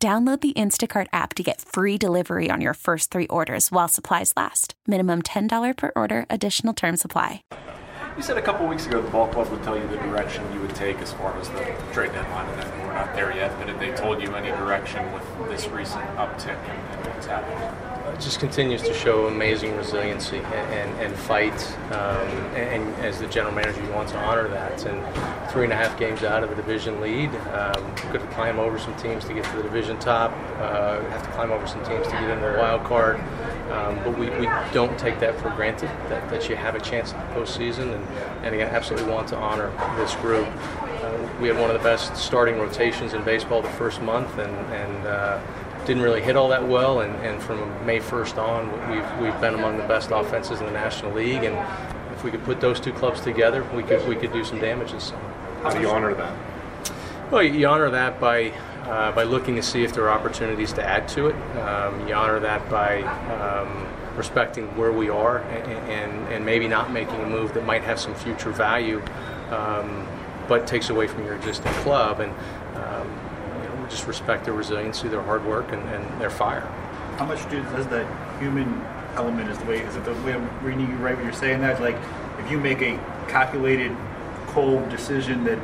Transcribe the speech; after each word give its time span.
Download 0.00 0.40
the 0.40 0.52
Instacart 0.52 1.08
app 1.12 1.34
to 1.34 1.42
get 1.42 1.60
free 1.60 1.98
delivery 1.98 2.52
on 2.52 2.60
your 2.60 2.74
first 2.74 3.10
three 3.10 3.26
orders 3.26 3.72
while 3.72 3.88
supplies 3.88 4.32
last. 4.36 4.74
Minimum 4.86 5.22
$10 5.22 5.76
per 5.76 5.90
order, 5.96 6.24
additional 6.30 6.72
term 6.72 6.96
supply. 6.96 7.42
You 8.16 8.22
said 8.22 8.38
a 8.38 8.42
couple 8.42 8.68
weeks 8.68 8.86
ago 8.86 9.02
the 9.02 9.10
ball 9.10 9.26
club 9.26 9.50
would 9.50 9.64
tell 9.64 9.76
you 9.76 9.88
the 9.88 9.96
direction 9.96 10.44
you 10.54 10.60
would 10.60 10.76
take 10.76 10.98
as 10.98 11.12
far 11.14 11.36
as 11.40 11.48
the 11.48 11.74
trade 11.92 12.12
deadline, 12.12 12.48
and 12.48 12.62
then 12.62 12.86
we're 12.86 12.94
not 12.94 13.12
there 13.16 13.34
yet. 13.34 13.52
But 13.58 13.70
have 13.70 13.80
they 13.80 13.90
told 13.90 14.22
you 14.22 14.36
any 14.36 14.50
direction 14.50 15.04
with 15.12 15.24
this 15.48 15.66
recent 15.66 16.04
uptick 16.10 16.56
and, 16.56 17.06
what's 17.06 17.26
happening? 17.26 17.97
It 18.12 18.20
just 18.20 18.40
continues 18.40 18.82
to 18.82 18.94
show 18.94 19.26
amazing 19.26 19.76
resiliency 19.76 20.38
and, 20.38 20.72
and, 20.72 21.00
and 21.00 21.14
fight. 21.14 21.76
Um, 21.92 22.28
and, 22.54 22.82
and, 22.82 22.94
as 23.04 23.18
the 23.18 23.26
general 23.26 23.54
manager, 23.54 23.82
you 23.82 23.90
want 23.92 24.08
to 24.10 24.18
honor 24.18 24.48
that. 24.48 24.84
And 24.86 25.50
three 25.50 25.64
and 25.64 25.72
a 25.72 25.76
half 25.76 25.98
games 25.98 26.22
out 26.22 26.42
of 26.42 26.50
a 26.50 26.54
division 26.54 27.00
lead, 27.00 27.28
um, 27.28 27.94
got 28.12 28.20
to 28.20 28.26
climb 28.32 28.58
over 28.58 28.78
some 28.78 28.96
teams 28.96 29.24
to 29.26 29.34
get 29.34 29.44
to 29.44 29.56
the 29.56 29.62
division 29.62 29.98
top. 29.98 30.32
Uh, 30.58 31.00
have 31.10 31.22
to 31.24 31.30
climb 31.30 31.50
over 31.50 31.66
some 31.66 31.84
teams 31.84 32.06
to 32.06 32.12
get 32.12 32.30
into 32.30 32.46
the 32.46 32.58
wild 32.58 32.84
card. 32.84 33.20
Um, 33.70 33.96
but 33.96 34.18
we, 34.18 34.30
we 34.30 34.46
don't 34.72 34.98
take 34.98 35.20
that 35.20 35.38
for 35.40 35.50
granted 35.50 35.90
that, 36.08 36.28
that 36.30 36.48
you 36.48 36.56
have 36.56 36.74
a 36.74 36.80
chance 36.80 37.12
at 37.12 37.34
the 37.34 37.40
postseason, 37.40 37.94
and, 37.94 38.08
and 38.44 38.54
I 38.54 38.60
absolutely 38.62 39.10
want 39.10 39.28
to 39.28 39.36
honor 39.36 39.70
this 39.98 40.14
group. 40.16 40.46
Uh, 40.46 41.28
we 41.40 41.48
had 41.48 41.58
one 41.58 41.70
of 41.70 41.76
the 41.76 41.82
best 41.84 42.16
starting 42.16 42.58
rotations 42.58 43.12
in 43.12 43.22
baseball 43.24 43.60
the 43.60 43.68
first 43.70 44.00
month, 44.00 44.38
and, 44.38 44.52
and 44.72 45.06
uh, 45.06 45.40
didn't 45.88 46.02
really 46.02 46.20
hit 46.20 46.36
all 46.36 46.48
that 46.50 46.68
well. 46.68 47.00
And, 47.00 47.16
and 47.24 47.42
from 47.42 47.58
May 47.84 47.98
1st 47.98 48.36
on, 48.36 48.90
we've, 48.90 49.20
we've 49.22 49.40
been 49.40 49.54
among 49.54 49.78
the 49.78 49.84
best 49.84 50.10
offenses 50.12 50.60
in 50.60 50.66
the 50.66 50.72
National 50.72 51.12
League. 51.12 51.42
And 51.42 51.56
if 52.12 52.22
we 52.22 52.30
could 52.30 52.44
put 52.44 52.60
those 52.60 52.78
two 52.78 52.92
clubs 52.92 53.20
together, 53.22 53.64
we 53.74 53.82
could 53.82 54.06
we 54.06 54.14
could 54.14 54.32
do 54.32 54.44
some 54.44 54.60
damage 54.60 54.92
this 54.92 55.04
summer. 55.04 55.34
How 55.62 55.70
do 55.70 55.80
you 55.80 55.88
honor 55.88 56.14
that? 56.14 56.36
Well, 57.32 57.42
you 57.42 57.66
honor 57.66 57.90
that 57.90 58.20
by 58.20 58.50
uh, 58.84 59.12
by 59.12 59.22
looking 59.22 59.56
to 59.56 59.62
see 59.62 59.82
if 59.82 59.94
there 59.94 60.04
are 60.04 60.10
opportunities 60.10 60.72
to 60.74 60.84
add 60.84 61.08
to 61.08 61.28
it. 61.28 61.36
Um, 61.58 62.06
you 62.06 62.14
honor 62.14 62.38
that 62.40 62.68
by 62.70 63.02
um, 63.02 63.86
respecting 64.16 64.66
where 64.76 64.92
we 64.92 65.08
are 65.08 65.38
and, 65.38 65.72
and, 65.90 66.32
and, 66.32 66.44
maybe 66.44 66.66
not 66.66 66.90
making 66.90 67.20
a 67.20 67.26
move 67.26 67.54
that 67.54 67.64
might 67.64 67.82
have 67.82 68.00
some 68.00 68.14
future 68.14 68.50
value, 68.50 69.00
um, 69.50 70.08
but 70.48 70.66
takes 70.66 70.90
away 70.90 71.06
from 71.06 71.24
your 71.24 71.34
existing 71.34 71.72
club. 71.84 72.20
And 72.20 72.32
just 73.88 74.06
respect 74.06 74.44
their 74.44 74.54
resiliency, 74.54 75.08
their 75.08 75.22
hard 75.22 75.44
work, 75.44 75.72
and, 75.72 75.82
and 75.90 76.20
their 76.20 76.30
fire. 76.30 76.60
How 77.16 77.26
much 77.26 77.48
do, 77.50 77.62
does 77.62 77.86
the 77.88 78.06
human 78.38 78.84
element 79.14 79.50
is 79.50 79.58
the 79.58 79.64
way 79.64 79.78
is 79.80 79.96
it 79.96 80.04
the 80.04 80.14
way 80.14 80.34
I'm 80.34 80.64
reading 80.64 80.88
you 80.88 80.96
right 80.96 81.16
when 81.16 81.24
you're 81.24 81.32
saying 81.32 81.60
that? 81.60 81.80
Like, 81.80 81.96
if 82.38 82.50
you 82.50 82.58
make 82.58 82.80
a 82.82 82.96
calculated, 83.28 83.96
cold 84.48 84.88
decision 84.88 85.44
that 85.44 85.58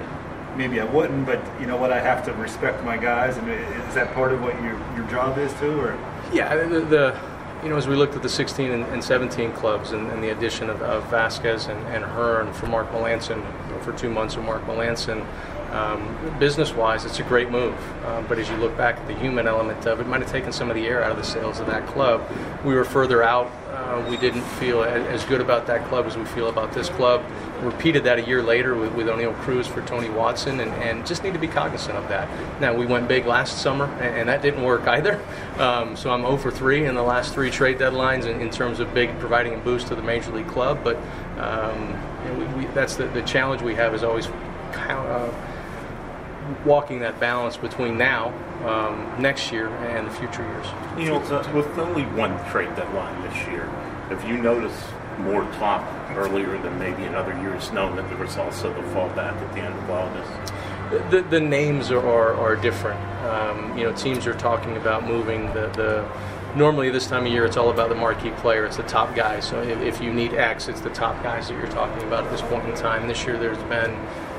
maybe 0.56 0.80
I 0.80 0.84
wouldn't, 0.84 1.26
but 1.26 1.40
you 1.60 1.66
know 1.66 1.76
what, 1.76 1.92
I 1.92 2.00
have 2.00 2.24
to 2.26 2.32
respect 2.34 2.84
my 2.84 2.96
guys, 2.96 3.36
and 3.36 3.48
is 3.48 3.94
that 3.94 4.12
part 4.14 4.32
of 4.32 4.42
what 4.42 4.54
your 4.62 4.78
your 4.96 5.06
job 5.08 5.38
is 5.38 5.52
too, 5.60 5.78
or? 5.80 5.98
Yeah, 6.32 6.54
the, 6.56 6.80
the 6.80 7.20
you 7.62 7.68
know 7.68 7.76
as 7.76 7.88
we 7.88 7.96
looked 7.96 8.14
at 8.14 8.22
the 8.22 8.28
16 8.28 8.70
and, 8.70 8.84
and 8.86 9.02
17 9.02 9.52
clubs 9.52 9.92
and, 9.92 10.10
and, 10.10 10.22
the 10.22 10.30
addition 10.30 10.68
of, 10.68 10.82
of 10.82 11.04
Vazquez 11.04 11.68
and, 11.68 11.80
and 11.88 12.04
Hearn 12.04 12.52
for 12.52 12.66
Mark 12.66 12.90
Melancon 12.90 13.42
for 13.82 13.92
two 13.92 14.10
months 14.10 14.36
of 14.36 14.44
Mark 14.44 14.64
Melancon. 14.64 15.26
Um, 15.74 16.36
business-wise, 16.38 17.04
it's 17.04 17.18
a 17.18 17.24
great 17.24 17.50
move, 17.50 17.74
um, 18.06 18.26
but 18.28 18.38
as 18.38 18.48
you 18.48 18.56
look 18.56 18.76
back 18.76 18.96
at 18.96 19.06
the 19.08 19.14
human 19.14 19.48
element 19.48 19.86
of 19.86 20.00
it, 20.00 20.06
might 20.06 20.20
have 20.20 20.30
taken 20.30 20.52
some 20.52 20.70
of 20.70 20.76
the 20.76 20.86
air 20.86 21.02
out 21.02 21.10
of 21.10 21.16
the 21.16 21.24
sails 21.24 21.58
of 21.58 21.66
that 21.66 21.86
club. 21.86 22.22
We 22.64 22.74
were 22.74 22.84
further 22.84 23.22
out 23.22 23.50
uh, 23.74 24.04
we 24.08 24.16
didn't 24.16 24.42
feel 24.42 24.82
as 24.84 25.24
good 25.24 25.40
about 25.40 25.66
that 25.66 25.84
club 25.88 26.06
as 26.06 26.16
we 26.16 26.24
feel 26.26 26.48
about 26.48 26.72
this 26.72 26.88
club. 26.88 27.24
Repeated 27.60 28.04
that 28.04 28.18
a 28.18 28.22
year 28.22 28.42
later 28.42 28.74
with, 28.76 28.94
with 28.94 29.08
Oneil 29.08 29.34
Cruz 29.40 29.66
for 29.66 29.82
Tony 29.82 30.08
Watson, 30.08 30.60
and, 30.60 30.70
and, 30.74 31.04
just 31.04 31.24
need 31.24 31.32
to 31.32 31.38
be 31.38 31.48
cognizant 31.48 31.96
of 31.96 32.08
that. 32.08 32.28
Now, 32.60 32.72
we 32.72 32.86
went 32.86 33.08
big 33.08 33.26
last 33.26 33.58
summer, 33.58 33.86
and, 34.00 34.16
and 34.16 34.28
that 34.28 34.42
didn't 34.42 34.62
work 34.62 34.86
either. 34.86 35.20
Um, 35.58 35.96
so 35.96 36.10
I'm 36.10 36.22
0 36.22 36.36
for 36.36 36.50
3 36.50 36.86
in 36.86 36.94
the 36.94 37.02
last 37.02 37.34
three 37.34 37.50
trade 37.50 37.78
deadlines 37.78 38.26
in, 38.26 38.40
in, 38.40 38.50
terms 38.50 38.80
of 38.80 38.94
big 38.94 39.18
providing 39.18 39.54
a 39.54 39.58
boost 39.58 39.88
to 39.88 39.94
the 39.94 40.02
major 40.02 40.30
league 40.30 40.48
club. 40.48 40.84
But 40.84 40.96
um, 41.38 41.88
you 42.24 42.32
know, 42.32 42.38
we, 42.38 42.64
we, 42.64 42.66
that's 42.72 42.94
the, 42.96 43.06
the 43.08 43.22
challenge 43.22 43.60
we 43.60 43.74
have 43.74 43.94
is 43.94 44.02
always. 44.02 44.28
Uh, 44.74 45.32
walking 46.64 47.00
that 47.00 47.18
balance 47.20 47.56
between 47.56 47.96
now, 47.96 48.32
um, 48.66 49.20
next 49.20 49.52
year, 49.52 49.68
and 49.68 50.06
the 50.06 50.10
future 50.10 50.42
years. 50.42 50.66
You 50.98 51.06
know, 51.06 51.16
uh, 51.16 51.50
with 51.54 51.66
only 51.78 52.02
one 52.02 52.38
trade 52.50 52.74
deadline 52.76 53.20
this 53.22 53.46
year, 53.48 53.66
have 54.08 54.26
you 54.28 54.36
noticed 54.36 54.84
more 55.18 55.44
talk 55.52 55.82
earlier 56.16 56.58
than 56.58 56.78
maybe 56.78 57.04
in 57.04 57.14
other 57.14 57.38
years, 57.40 57.72
knowing 57.72 57.96
that 57.96 58.08
there 58.08 58.18
was 58.18 58.36
also 58.36 58.72
the 58.72 58.82
fallback 58.88 59.34
at 59.40 59.54
the 59.54 59.60
end 59.60 59.74
of 59.74 59.90
August? 59.90 60.52
The, 61.10 61.22
the 61.22 61.40
names 61.40 61.90
are, 61.90 62.06
are, 62.06 62.34
are 62.34 62.56
different. 62.56 63.00
Um, 63.24 63.76
you 63.76 63.84
know, 63.84 63.92
teams 63.94 64.26
are 64.26 64.34
talking 64.34 64.76
about 64.76 65.06
moving 65.06 65.46
the, 65.54 65.68
the 65.68 66.08
normally 66.56 66.90
this 66.90 67.06
time 67.06 67.26
of 67.26 67.32
year 67.32 67.44
it's 67.44 67.56
all 67.56 67.70
about 67.70 67.88
the 67.88 67.94
marquee 67.96 68.30
player 68.30 68.64
it's 68.64 68.76
the 68.76 68.82
top 68.84 69.12
guys 69.16 69.44
so 69.44 69.60
if, 69.62 69.80
if, 69.80 70.00
you 70.00 70.12
need 70.12 70.32
x 70.34 70.68
it's 70.68 70.80
the 70.80 70.90
top 70.90 71.20
guys 71.20 71.48
that 71.48 71.54
you're 71.54 71.66
talking 71.66 72.00
about 72.06 72.22
at 72.22 72.30
this 72.30 72.42
point 72.42 72.64
in 72.68 72.74
time 72.76 73.08
this 73.08 73.26
year 73.26 73.36
there's 73.36 73.58
been 73.64 73.90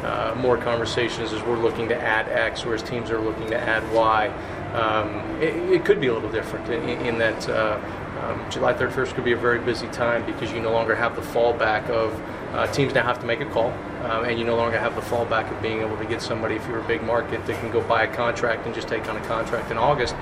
uh, 0.03 0.35
more 0.37 0.57
conversations 0.57 1.33
as 1.33 1.41
we're 1.43 1.57
looking 1.57 1.87
to 1.89 1.95
add 1.95 2.27
X, 2.29 2.65
whereas 2.65 2.83
teams 2.83 3.09
are 3.11 3.19
looking 3.19 3.47
to 3.47 3.57
add 3.57 3.83
Y. 3.93 4.27
Um, 4.73 5.41
it, 5.41 5.55
it, 5.71 5.85
could 5.85 6.01
be 6.01 6.07
a 6.07 6.13
little 6.13 6.31
different 6.31 6.67
in, 6.69 6.89
in 7.05 7.17
that 7.17 7.47
uh, 7.47 7.79
um, 8.21 8.49
July 8.49 8.73
31st 8.73 9.13
could 9.13 9.23
be 9.23 9.31
a 9.31 9.37
very 9.37 9.59
busy 9.59 9.87
time 9.87 10.25
because 10.25 10.51
you 10.51 10.59
no 10.61 10.71
longer 10.71 10.95
have 10.95 11.15
the 11.15 11.21
fallback 11.21 11.89
of 11.89 12.13
uh, 12.53 12.67
teams 12.67 12.93
now 12.93 13.03
have 13.03 13.19
to 13.19 13.25
make 13.25 13.41
a 13.41 13.45
call, 13.45 13.71
um, 14.03 14.25
and 14.25 14.39
you 14.39 14.45
no 14.45 14.55
longer 14.55 14.79
have 14.79 14.95
the 14.95 15.01
fallback 15.01 15.51
of 15.51 15.61
being 15.61 15.81
able 15.81 15.97
to 15.97 16.05
get 16.05 16.21
somebody 16.21 16.55
if 16.55 16.65
you're 16.67 16.79
a 16.79 16.87
big 16.87 17.03
market 17.03 17.45
that 17.45 17.59
can 17.59 17.71
go 17.71 17.81
buy 17.81 18.03
a 18.03 18.13
contract 18.13 18.65
and 18.65 18.73
just 18.73 18.87
take 18.87 19.07
on 19.09 19.17
a 19.17 19.25
contract 19.25 19.71
in 19.71 19.77
August. 19.77 20.15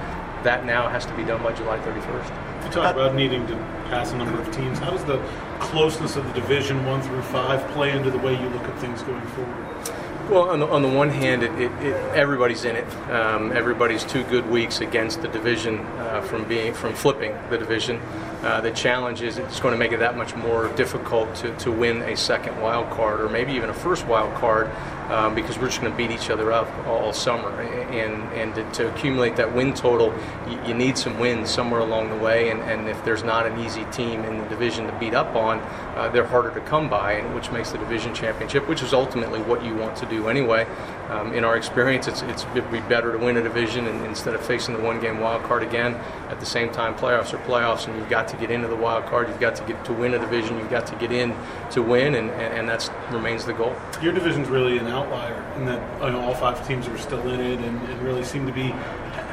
That 0.43 0.65
now 0.65 0.89
has 0.89 1.05
to 1.05 1.15
be 1.15 1.23
done 1.23 1.41
by 1.41 1.53
July 1.53 1.79
31st. 1.79 2.65
You 2.65 2.71
talk 2.71 2.95
about 2.95 3.15
needing 3.15 3.47
to 3.47 3.55
pass 3.87 4.11
a 4.11 4.17
number 4.17 4.41
of 4.41 4.53
teams. 4.53 4.77
How 4.77 4.91
does 4.91 5.05
the 5.05 5.17
closeness 5.59 6.17
of 6.17 6.25
the 6.27 6.33
division 6.33 6.85
one 6.85 7.01
through 7.01 7.21
five 7.21 7.65
play 7.71 7.91
into 7.91 8.11
the 8.11 8.17
way 8.17 8.33
you 8.33 8.49
look 8.49 8.63
at 8.63 8.77
things 8.79 9.01
going 9.03 9.25
forward? 9.27 9.93
Well, 10.29 10.49
on 10.49 10.59
the, 10.59 10.67
on 10.67 10.81
the 10.81 10.89
one 10.89 11.09
hand, 11.09 11.43
it, 11.43 11.51
it, 11.53 11.71
it, 11.83 11.95
everybody's 12.15 12.63
in 12.63 12.77
it. 12.77 12.93
Um, 13.09 13.51
everybody's 13.51 14.05
two 14.05 14.23
good 14.23 14.49
weeks 14.49 14.79
against 14.79 15.21
the 15.21 15.27
division 15.27 15.79
uh, 15.79 16.21
from 16.21 16.45
being 16.45 16.73
from 16.73 16.93
flipping 16.93 17.37
the 17.49 17.57
division. 17.57 17.97
Uh, 18.41 18.61
the 18.61 18.71
challenge 18.71 19.21
is 19.21 19.37
it's 19.37 19.59
going 19.59 19.73
to 19.73 19.77
make 19.77 19.91
it 19.91 19.99
that 19.99 20.17
much 20.17 20.35
more 20.35 20.69
difficult 20.75 21.33
to, 21.35 21.55
to 21.57 21.71
win 21.71 22.01
a 22.03 22.15
second 22.15 22.59
wild 22.61 22.89
card 22.89 23.19
or 23.21 23.29
maybe 23.29 23.53
even 23.53 23.69
a 23.69 23.73
first 23.73 24.07
wild 24.07 24.33
card 24.35 24.67
um, 25.09 25.35
because 25.35 25.57
we're 25.57 25.67
just 25.67 25.81
going 25.81 25.91
to 25.91 25.97
beat 25.97 26.11
each 26.11 26.29
other 26.29 26.51
up 26.51 26.67
all 26.87 27.13
summer. 27.13 27.49
And 27.61 28.23
and 28.33 28.55
to, 28.55 28.63
to 28.83 28.93
accumulate 28.93 29.35
that 29.37 29.53
win 29.53 29.73
total, 29.73 30.13
you, 30.49 30.59
you, 30.67 30.73
need 30.73 30.97
some 30.97 31.19
wins 31.19 31.49
somewhere 31.49 31.81
along 31.81 32.09
the 32.09 32.17
way. 32.17 32.49
And, 32.49 32.61
and 32.61 32.87
if 32.87 33.03
there's 33.05 33.23
not 33.23 33.45
an 33.45 33.59
easy 33.59 33.85
team 33.85 34.23
in 34.23 34.37
the 34.37 34.45
division 34.45 34.87
to 34.87 34.99
beat 34.99 35.13
up 35.13 35.35
on, 35.35 35.59
uh, 35.95 36.09
they're 36.09 36.25
harder 36.25 36.51
to 36.51 36.61
come 36.61 36.89
by, 36.89 37.13
and 37.13 37.35
which 37.35 37.51
makes 37.51 37.71
the 37.71 37.77
division 37.77 38.13
championship, 38.13 38.67
which 38.67 38.81
is 38.81 38.93
ultimately 38.93 39.39
what 39.41 39.63
you 39.63 39.75
want 39.75 39.95
to 39.97 40.05
do 40.07 40.27
anyway. 40.27 40.67
Um, 41.09 41.33
in 41.33 41.43
our 41.43 41.55
experience, 41.55 42.07
it's, 42.07 42.21
it's 42.23 42.45
it'd 42.55 42.71
be 42.71 42.79
better 42.81 43.11
to 43.11 43.17
win 43.17 43.37
a 43.37 43.43
division 43.43 43.87
and, 43.87 44.05
instead 44.05 44.33
of 44.33 44.45
facing 44.45 44.75
the 44.75 44.81
one 44.81 44.99
game 44.99 45.19
wild 45.19 45.43
card 45.43 45.63
again. 45.63 45.95
At 46.29 46.39
the 46.39 46.45
same 46.45 46.71
time, 46.71 46.95
playoffs 46.95 47.33
are 47.33 47.37
playoffs, 47.39 47.87
and 47.87 47.95
you've 47.97 48.09
got 48.09 48.27
to 48.29 48.37
get 48.37 48.49
into 48.49 48.67
the 48.67 48.75
wild 48.75 49.05
card. 49.05 49.27
You've 49.27 49.39
got 49.39 49.55
to 49.57 49.63
get 49.65 49.83
to 49.85 49.93
win 49.93 50.13
a 50.13 50.19
division. 50.19 50.57
You've 50.57 50.71
got 50.71 50.87
to 50.87 50.95
get 50.95 51.11
in 51.11 51.35
to 51.71 51.83
win, 51.83 52.15
and, 52.15 52.29
and, 52.31 52.53
and 52.53 52.69
that 52.69 52.89
remains 53.11 53.45
the 53.45 53.53
goal. 53.53 53.75
Your 54.01 54.13
division's 54.13 54.49
really 54.49 54.77
an 54.77 54.87
outlier 54.93 55.43
in 55.57 55.65
that 55.65 56.03
you 56.03 56.11
know, 56.11 56.21
all 56.21 56.35
five 56.35 56.65
teams 56.67 56.87
are 56.87 56.97
still 56.97 57.27
in 57.29 57.39
it 57.39 57.59
and, 57.59 57.89
and, 57.89 58.01
really 58.01 58.23
seem 58.23 58.45
to 58.45 58.53
be 58.53 58.67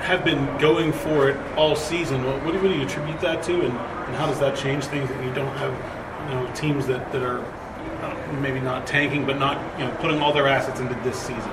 have 0.01 0.25
been 0.25 0.45
going 0.59 0.93
for 0.93 1.29
it 1.29 1.37
all 1.57 1.77
season. 1.77 2.25
What, 2.25 2.45
what 2.45 2.63
do 2.63 2.71
you 2.71 2.83
attribute 2.83 3.21
that 3.21 3.43
to, 3.45 3.55
and, 3.55 3.73
and 3.73 4.17
how 4.17 4.27
does 4.27 4.41
that 4.41 4.57
change 4.57 4.85
things 4.87 5.09
that 5.09 5.25
you 5.25 5.33
don't 5.35 5.57
have 5.59 5.73
you 6.29 6.35
know 6.35 6.55
teams 6.55 6.87
that, 6.87 7.13
that 7.13 7.23
are 7.23 7.41
uh, 7.41 8.33
maybe 8.41 8.61
not 8.61 8.87
tanking 8.87 9.27
but 9.27 9.39
not 9.39 9.57
you 9.79 9.85
know 9.85 9.95
putting 10.01 10.21
all 10.21 10.33
their 10.33 10.49
assets 10.49 10.81
into 10.81 10.95
this 11.03 11.19
season? 11.19 11.51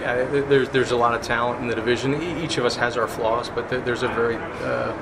Yeah, 0.00 0.24
there's 0.24 0.68
there's 0.68 0.90
a 0.90 0.96
lot 0.96 1.14
of 1.14 1.22
talent 1.22 1.60
in 1.62 1.68
the 1.68 1.74
division. 1.74 2.22
Each 2.42 2.58
of 2.58 2.64
us 2.64 2.76
has 2.76 2.96
our 2.96 3.08
flaws, 3.08 3.48
but 3.48 3.68
there's 3.68 4.02
a 4.02 4.08
very 4.08 4.36
uh, 4.36 4.92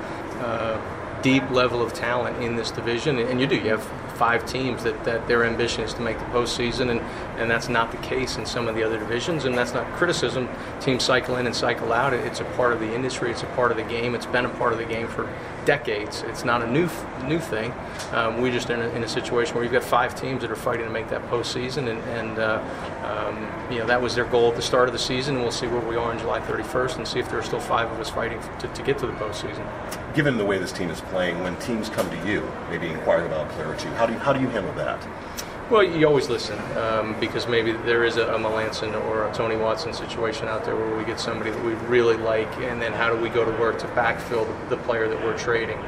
uh, 0.41 1.21
deep 1.21 1.49
level 1.51 1.81
of 1.81 1.93
talent 1.93 2.41
in 2.41 2.55
this 2.55 2.71
division, 2.71 3.19
and 3.19 3.41
you 3.41 3.47
do. 3.47 3.55
You 3.55 3.71
have 3.71 4.04
five 4.15 4.45
teams 4.45 4.83
that, 4.83 5.03
that 5.03 5.27
their 5.27 5.43
ambition 5.43 5.83
is 5.83 5.93
to 5.93 6.01
make 6.01 6.17
the 6.19 6.25
postseason, 6.25 6.89
and, 6.89 7.01
and 7.39 7.49
that's 7.49 7.69
not 7.69 7.91
the 7.91 7.97
case 7.97 8.37
in 8.37 8.45
some 8.45 8.67
of 8.67 8.75
the 8.75 8.83
other 8.83 8.97
divisions, 8.97 9.45
and 9.45 9.57
that's 9.57 9.73
not 9.73 9.85
criticism. 9.93 10.47
Teams 10.81 11.03
cycle 11.03 11.37
in 11.37 11.45
and 11.45 11.55
cycle 11.55 11.93
out. 11.93 12.13
It's 12.13 12.39
a 12.39 12.45
part 12.55 12.73
of 12.73 12.79
the 12.79 12.93
industry. 12.93 13.31
It's 13.31 13.43
a 13.43 13.47
part 13.47 13.71
of 13.71 13.77
the 13.77 13.83
game. 13.83 14.15
It's 14.15 14.25
been 14.25 14.45
a 14.45 14.49
part 14.49 14.73
of 14.73 14.79
the 14.79 14.85
game 14.85 15.07
for 15.07 15.29
decades. 15.65 16.23
It's 16.27 16.45
not 16.45 16.61
a 16.61 16.67
new 16.67 16.89
new 17.25 17.39
thing. 17.39 17.73
Um, 18.11 18.39
we 18.39 18.51
just 18.51 18.69
in 18.69 18.79
a, 18.79 18.87
in 18.89 19.03
a 19.03 19.07
situation 19.07 19.55
where 19.55 19.63
you've 19.63 19.73
got 19.73 19.83
five 19.83 20.19
teams 20.19 20.41
that 20.41 20.51
are 20.51 20.55
fighting 20.55 20.85
to 20.85 20.91
make 20.91 21.09
that 21.09 21.21
postseason, 21.29 21.89
and, 21.89 21.99
and 22.09 22.39
uh, 22.39 22.61
um, 23.03 23.71
you 23.71 23.79
know 23.79 23.85
that 23.85 24.01
was 24.01 24.15
their 24.15 24.25
goal 24.25 24.49
at 24.49 24.55
the 24.55 24.61
start 24.61 24.87
of 24.87 24.93
the 24.93 24.99
season. 24.99 25.41
We'll 25.41 25.51
see 25.51 25.67
where 25.67 25.81
we 25.81 25.95
are 25.95 26.11
on 26.11 26.19
July 26.19 26.39
31st, 26.41 26.97
and 26.97 27.07
see 27.07 27.19
if 27.19 27.29
there 27.29 27.39
are 27.39 27.43
still 27.43 27.59
five 27.59 27.91
of 27.91 27.99
us 27.99 28.09
fighting 28.09 28.39
to, 28.59 28.67
to 28.67 28.83
get 28.83 28.97
to 28.99 29.07
the 29.07 29.13
postseason. 29.13 29.65
Given 30.13 30.37
the 30.37 30.45
way 30.45 30.57
this 30.57 30.71
team 30.71 30.89
is 30.89 31.01
playing, 31.01 31.41
when 31.41 31.55
teams 31.57 31.89
come 31.89 32.09
to 32.09 32.27
you, 32.27 32.49
maybe 32.69 32.87
inquire 32.87 33.25
about 33.25 33.47
a 33.47 33.53
player 33.53 33.69
or 33.69 33.75
two, 33.75 33.89
how 33.89 34.05
do 34.05 34.13
you, 34.13 34.19
how 34.19 34.33
do 34.33 34.39
you 34.39 34.47
handle 34.47 34.73
that? 34.75 35.05
Well, 35.67 35.81
you 35.81 36.05
always 36.05 36.29
listen 36.29 36.59
um, 36.77 37.19
because 37.19 37.47
maybe 37.47 37.71
there 37.71 38.03
is 38.03 38.17
a, 38.17 38.27
a 38.27 38.37
Melancon 38.37 38.93
or 39.05 39.27
a 39.27 39.33
Tony 39.33 39.55
Watson 39.55 39.93
situation 39.93 40.47
out 40.47 40.63
there 40.63 40.75
where 40.75 40.95
we 40.95 41.03
get 41.03 41.19
somebody 41.19 41.49
that 41.49 41.65
we 41.65 41.73
really 41.87 42.17
like, 42.17 42.55
and 42.57 42.79
then 42.79 42.93
how 42.93 43.09
do 43.11 43.19
we 43.19 43.29
go 43.29 43.43
to 43.43 43.49
work 43.59 43.79
to 43.79 43.87
backfill 43.87 44.45
the, 44.69 44.75
the 44.75 44.83
player 44.83 45.09
that 45.09 45.19
we're 45.25 45.35
trading? 45.35 45.79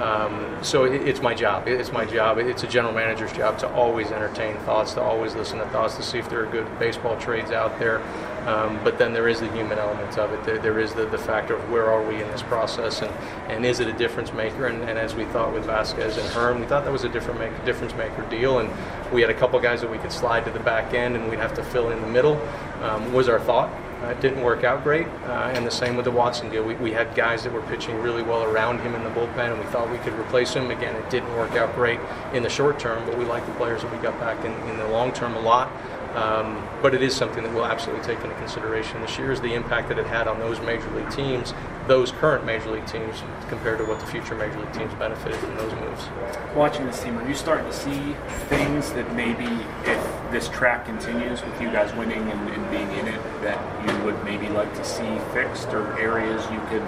Um, 0.00 0.56
so 0.62 0.84
it, 0.84 1.06
it's 1.06 1.20
my 1.20 1.34
job. 1.34 1.68
It's 1.68 1.92
my 1.92 2.06
job. 2.06 2.38
It's 2.38 2.62
a 2.62 2.66
general 2.66 2.94
manager's 2.94 3.32
job 3.32 3.58
to 3.58 3.68
always 3.72 4.10
entertain 4.10 4.56
thoughts, 4.58 4.94
to 4.94 5.02
always 5.02 5.34
listen 5.34 5.58
to 5.58 5.66
thoughts, 5.66 5.96
to 5.96 6.02
see 6.02 6.18
if 6.18 6.28
there 6.30 6.42
are 6.42 6.50
good 6.50 6.66
baseball 6.78 7.18
trades 7.18 7.50
out 7.50 7.78
there. 7.78 8.00
Um, 8.46 8.80
but 8.82 8.96
then 8.96 9.12
there 9.12 9.28
is 9.28 9.40
the 9.40 9.52
human 9.52 9.78
element 9.78 10.16
of 10.16 10.32
it. 10.32 10.42
There, 10.44 10.58
there 10.58 10.78
is 10.78 10.94
the, 10.94 11.04
the 11.04 11.18
factor 11.18 11.54
of 11.54 11.70
where 11.70 11.90
are 11.90 12.02
we 12.02 12.14
in 12.14 12.26
this 12.28 12.42
process, 12.42 13.02
and, 13.02 13.12
and 13.50 13.66
is 13.66 13.80
it 13.80 13.88
a 13.88 13.92
difference 13.92 14.32
maker? 14.32 14.66
And, 14.66 14.82
and 14.88 14.98
as 14.98 15.14
we 15.14 15.26
thought 15.26 15.52
with 15.52 15.66
Vazquez 15.66 16.16
and 16.16 16.26
Hearn, 16.30 16.60
we 16.60 16.66
thought 16.66 16.84
that 16.84 16.92
was 16.92 17.04
a 17.04 17.08
different 17.10 17.38
make, 17.38 17.64
difference 17.66 17.94
maker 17.94 18.22
deal. 18.30 18.60
And 18.60 18.70
we 19.12 19.20
had 19.20 19.28
a 19.28 19.34
couple 19.34 19.60
guys 19.60 19.82
that 19.82 19.90
we 19.90 19.98
could 19.98 20.12
slide 20.12 20.46
to 20.46 20.50
the 20.50 20.60
back 20.60 20.94
end, 20.94 21.14
and 21.14 21.28
we'd 21.28 21.38
have 21.38 21.52
to 21.54 21.62
fill 21.62 21.90
in 21.90 22.00
the 22.00 22.08
middle. 22.08 22.40
Um, 22.80 23.12
was 23.12 23.28
our 23.28 23.40
thought. 23.40 23.70
Uh, 24.02 24.06
it 24.06 24.20
didn't 24.20 24.42
work 24.42 24.64
out 24.64 24.82
great, 24.82 25.06
uh, 25.26 25.52
and 25.54 25.66
the 25.66 25.70
same 25.70 25.94
with 25.94 26.06
the 26.06 26.10
Watson 26.10 26.48
deal. 26.48 26.64
We, 26.64 26.74
we 26.76 26.90
had 26.90 27.14
guys 27.14 27.44
that 27.44 27.52
were 27.52 27.60
pitching 27.62 28.00
really 28.00 28.22
well 28.22 28.44
around 28.44 28.80
him 28.80 28.94
in 28.94 29.04
the 29.04 29.10
bullpen, 29.10 29.52
and 29.52 29.58
we 29.58 29.66
thought 29.66 29.90
we 29.90 29.98
could 29.98 30.14
replace 30.14 30.54
him. 30.54 30.70
Again, 30.70 30.96
it 30.96 31.10
didn't 31.10 31.34
work 31.36 31.52
out 31.52 31.74
great 31.74 32.00
in 32.32 32.42
the 32.42 32.48
short 32.48 32.78
term, 32.78 33.04
but 33.04 33.18
we 33.18 33.26
like 33.26 33.44
the 33.44 33.52
players 33.52 33.82
that 33.82 33.92
we 33.92 33.98
got 33.98 34.18
back 34.18 34.42
in, 34.44 34.52
in 34.70 34.78
the 34.78 34.88
long 34.88 35.12
term 35.12 35.34
a 35.34 35.40
lot. 35.40 35.70
Um, 36.14 36.66
but 36.82 36.92
it 36.92 37.02
is 37.02 37.14
something 37.14 37.44
that 37.44 37.54
we'll 37.54 37.66
absolutely 37.66 38.04
take 38.04 38.24
into 38.24 38.34
consideration 38.36 39.00
this 39.00 39.16
year 39.16 39.30
is 39.30 39.40
the 39.40 39.54
impact 39.54 39.88
that 39.90 39.98
it 39.98 40.06
had 40.06 40.26
on 40.26 40.40
those 40.40 40.58
major 40.62 40.90
league 40.90 41.10
teams, 41.10 41.54
those 41.86 42.10
current 42.10 42.44
major 42.44 42.68
league 42.72 42.86
teams, 42.86 43.22
compared 43.48 43.78
to 43.78 43.84
what 43.84 44.00
the 44.00 44.06
future 44.06 44.34
major 44.34 44.58
league 44.58 44.72
teams 44.72 44.92
benefited 44.94 45.38
from 45.38 45.54
those 45.56 45.72
moves. 45.74 46.08
Watching 46.56 46.86
this 46.86 47.00
team, 47.00 47.16
are 47.16 47.28
you 47.28 47.34
starting 47.34 47.66
to 47.66 47.72
see 47.72 48.16
things 48.48 48.92
that 48.94 49.14
maybe 49.14 49.46
if 49.84 50.09
this 50.30 50.48
track 50.48 50.86
continues 50.86 51.42
with 51.42 51.60
you 51.60 51.70
guys 51.70 51.94
winning 51.94 52.30
and, 52.30 52.48
and 52.50 52.70
being 52.70 52.90
in 52.98 53.08
it, 53.08 53.22
that 53.42 53.58
you 53.86 54.04
would 54.04 54.22
maybe 54.24 54.48
like 54.48 54.72
to 54.74 54.84
see 54.84 55.18
fixed 55.32 55.68
or 55.68 55.98
areas 55.98 56.42
you 56.50 56.60
could 56.68 56.86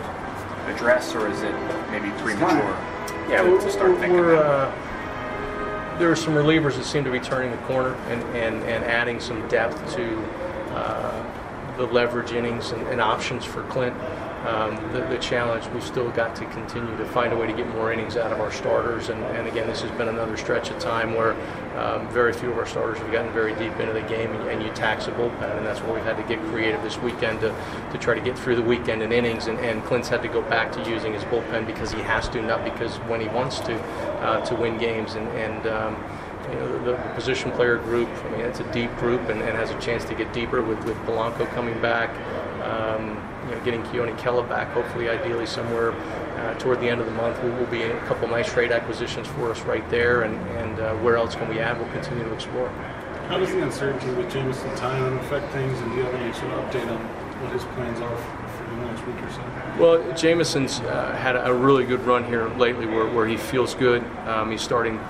address, 0.72 1.14
or 1.14 1.28
is 1.28 1.42
it 1.42 1.54
maybe 1.90 2.10
premature? 2.18 2.76
yeah, 3.28 3.42
to, 3.42 3.58
to 3.58 3.70
start 3.70 3.96
thinking 3.98 4.20
uh, 4.20 4.70
there 5.98 6.10
are 6.10 6.16
some 6.16 6.34
relievers 6.34 6.76
that 6.76 6.84
seem 6.84 7.04
to 7.04 7.10
be 7.10 7.20
turning 7.20 7.50
the 7.50 7.56
corner 7.58 7.94
and, 8.08 8.22
and, 8.36 8.56
and 8.64 8.84
adding 8.84 9.20
some 9.20 9.46
depth 9.48 9.94
to 9.94 10.18
uh, 10.74 11.76
the 11.76 11.86
leverage 11.86 12.32
innings 12.32 12.72
and, 12.72 12.86
and 12.88 13.00
options 13.00 13.44
for 13.44 13.62
Clint. 13.64 13.96
Um, 14.42 14.74
the, 14.92 15.06
the, 15.06 15.18
challenge, 15.18 15.68
we've 15.68 15.84
still 15.84 16.10
got 16.10 16.34
to 16.34 16.44
continue 16.46 16.96
to 16.96 17.04
find 17.04 17.32
a 17.32 17.36
way 17.36 17.46
to 17.46 17.52
get 17.52 17.68
more 17.68 17.92
innings 17.92 18.16
out 18.16 18.32
of 18.32 18.40
our 18.40 18.50
starters. 18.50 19.08
And, 19.08 19.22
and 19.22 19.46
again, 19.46 19.68
this 19.68 19.82
has 19.82 19.90
been 19.92 20.08
another 20.08 20.36
stretch 20.36 20.68
of 20.70 20.80
time 20.80 21.14
where 21.14 21.34
um, 21.78 22.08
very 22.08 22.32
few 22.32 22.50
of 22.50 22.58
our 22.58 22.66
starters 22.66 22.98
have 22.98 23.12
gotten 23.12 23.32
very 23.32 23.54
deep 23.54 23.78
into 23.78 23.92
the 23.92 24.02
game, 24.02 24.32
and, 24.32 24.48
and, 24.48 24.60
you 24.60 24.68
tax 24.70 25.06
a 25.06 25.12
bullpen. 25.12 25.56
And 25.56 25.64
that's 25.64 25.78
where 25.80 25.94
we've 25.94 26.02
had 26.02 26.16
to 26.16 26.24
get 26.24 26.44
creative 26.46 26.82
this 26.82 26.98
weekend 26.98 27.40
to, 27.42 27.54
to 27.92 27.98
try 27.98 28.14
to 28.14 28.20
get 28.20 28.36
through 28.36 28.56
the 28.56 28.62
weekend 28.62 29.00
in 29.00 29.12
innings. 29.12 29.46
And, 29.46 29.60
and 29.60 29.84
Clint's 29.84 30.08
had 30.08 30.22
to 30.22 30.28
go 30.28 30.42
back 30.42 30.72
to 30.72 30.90
using 30.90 31.12
his 31.12 31.22
bullpen 31.24 31.64
because 31.64 31.92
he 31.92 32.00
has 32.00 32.28
to, 32.30 32.42
not 32.42 32.64
because 32.64 32.96
when 33.08 33.20
he 33.20 33.28
wants 33.28 33.60
to, 33.60 33.80
uh, 34.22 34.44
to 34.46 34.56
win 34.56 34.76
games. 34.76 35.14
And, 35.14 35.28
and 35.28 35.66
um, 35.68 36.04
you 36.50 36.56
know, 36.56 36.78
the, 36.78 36.90
the, 36.90 36.96
position 37.14 37.52
player 37.52 37.78
group, 37.78 38.08
I 38.08 38.30
mean, 38.30 38.40
it's 38.40 38.58
a 38.58 38.72
deep 38.72 38.94
group 38.96 39.20
and, 39.28 39.40
and 39.40 39.56
has 39.56 39.70
a 39.70 39.80
chance 39.80 40.04
to 40.06 40.16
get 40.16 40.32
deeper 40.32 40.62
with, 40.62 40.82
with 40.84 40.96
Polanco 41.06 41.48
coming 41.50 41.80
back. 41.80 42.10
Um, 42.64 43.31
you 43.44 43.54
know, 43.54 43.64
getting 43.64 43.82
Keone 43.84 44.16
Kela 44.18 44.48
back, 44.48 44.68
hopefully, 44.72 45.08
ideally 45.08 45.46
somewhere 45.46 45.92
uh, 45.92 46.54
toward 46.58 46.80
the 46.80 46.88
end 46.88 47.00
of 47.00 47.06
the 47.06 47.12
month, 47.12 47.42
will, 47.42 47.52
will 47.52 47.66
be 47.66 47.82
a 47.82 47.98
couple 48.06 48.28
nice 48.28 48.50
trade 48.52 48.72
acquisitions 48.72 49.26
for 49.28 49.50
us 49.50 49.60
right 49.62 49.88
there. 49.90 50.22
And, 50.22 50.34
and 50.58 50.80
uh, 50.80 50.94
where 50.96 51.16
else 51.16 51.34
can 51.34 51.48
we 51.48 51.58
add? 51.58 51.78
We'll 51.78 51.92
continue 51.92 52.24
to 52.24 52.32
explore. 52.32 52.68
How 53.28 53.38
does 53.38 53.50
the 53.50 53.62
uncertainty 53.62 54.10
with 54.12 54.30
Jameson 54.30 54.70
Taillon 54.70 55.18
affect 55.20 55.50
things, 55.52 55.78
and 55.78 55.90
do 55.92 55.96
you 55.98 56.02
have 56.02 56.14
any 56.14 56.32
sort 56.34 56.52
of 56.52 56.64
update 56.64 56.90
on 56.90 56.98
what 57.42 57.52
his 57.52 57.64
plans 57.64 57.98
are 58.00 58.16
for 58.16 58.64
the 58.64 58.76
next 58.84 59.06
week 59.06 59.16
or 59.22 59.30
so? 59.30 59.42
Well, 59.78 60.16
Jameson's 60.16 60.80
uh, 60.80 61.16
had 61.16 61.36
a 61.36 61.54
really 61.54 61.84
good 61.84 62.04
run 62.04 62.24
here 62.24 62.48
lately 62.56 62.86
where, 62.86 63.06
where 63.06 63.26
he 63.26 63.36
feels 63.36 63.74
good. 63.74 64.04
Um, 64.26 64.50
he's 64.50 64.60
starting 64.60 65.00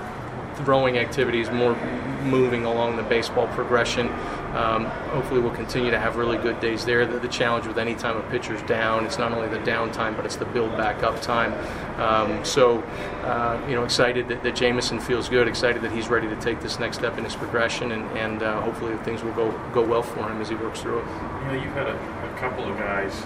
throwing 0.56 0.98
activities, 0.98 1.50
more 1.50 1.74
moving 2.22 2.64
along 2.64 2.96
the 2.96 3.02
baseball 3.02 3.46
progression. 3.48 4.08
Um, 4.54 4.84
hopefully, 5.12 5.40
we'll 5.40 5.54
continue 5.54 5.90
to 5.90 5.98
have 5.98 6.16
really 6.16 6.36
good 6.36 6.60
days 6.60 6.84
there. 6.84 7.06
The, 7.06 7.18
the, 7.18 7.28
challenge 7.28 7.66
with 7.66 7.78
any 7.78 7.94
time 7.94 8.18
a 8.18 8.22
pitcher's 8.30 8.60
down, 8.62 9.06
it's 9.06 9.18
not 9.18 9.32
only 9.32 9.48
the 9.48 9.58
downtime, 9.60 10.14
but 10.14 10.26
it's 10.26 10.36
the 10.36 10.44
build 10.44 10.76
back 10.76 11.02
up 11.02 11.22
time. 11.22 11.54
Um, 11.98 12.44
so, 12.44 12.80
uh, 13.22 13.58
you 13.66 13.74
know, 13.74 13.84
excited 13.84 14.28
that, 14.28 14.42
that 14.42 14.54
Jameson 14.54 15.00
feels 15.00 15.30
good, 15.30 15.48
excited 15.48 15.80
that 15.82 15.92
he's 15.92 16.08
ready 16.08 16.28
to 16.28 16.36
take 16.36 16.60
this 16.60 16.78
next 16.78 16.98
step 16.98 17.16
in 17.16 17.24
his 17.24 17.34
progression, 17.34 17.92
and, 17.92 18.04
and 18.18 18.42
uh, 18.42 18.60
hopefully 18.60 18.94
things 18.98 19.22
will 19.22 19.32
go 19.32 19.50
go 19.72 19.82
well 19.82 20.02
for 20.02 20.28
him 20.28 20.40
as 20.42 20.50
he 20.50 20.54
works 20.54 20.80
through 20.80 20.98
it. 20.98 21.06
You 21.06 21.46
know, 21.46 21.54
you've 21.54 21.72
had 21.72 21.86
a, 21.86 21.94
a 21.94 22.38
couple 22.38 22.64
of 22.70 22.76
guys, 22.78 23.22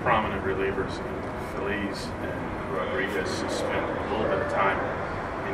prominent 0.00 0.42
relievers, 0.44 0.92
Feliz 1.54 2.06
and 2.22 2.72
Rodriguez, 2.72 3.28
spent 3.28 3.84
a 3.84 4.10
little 4.10 4.26
bit 4.28 4.46
of 4.46 4.50
time 4.50 5.01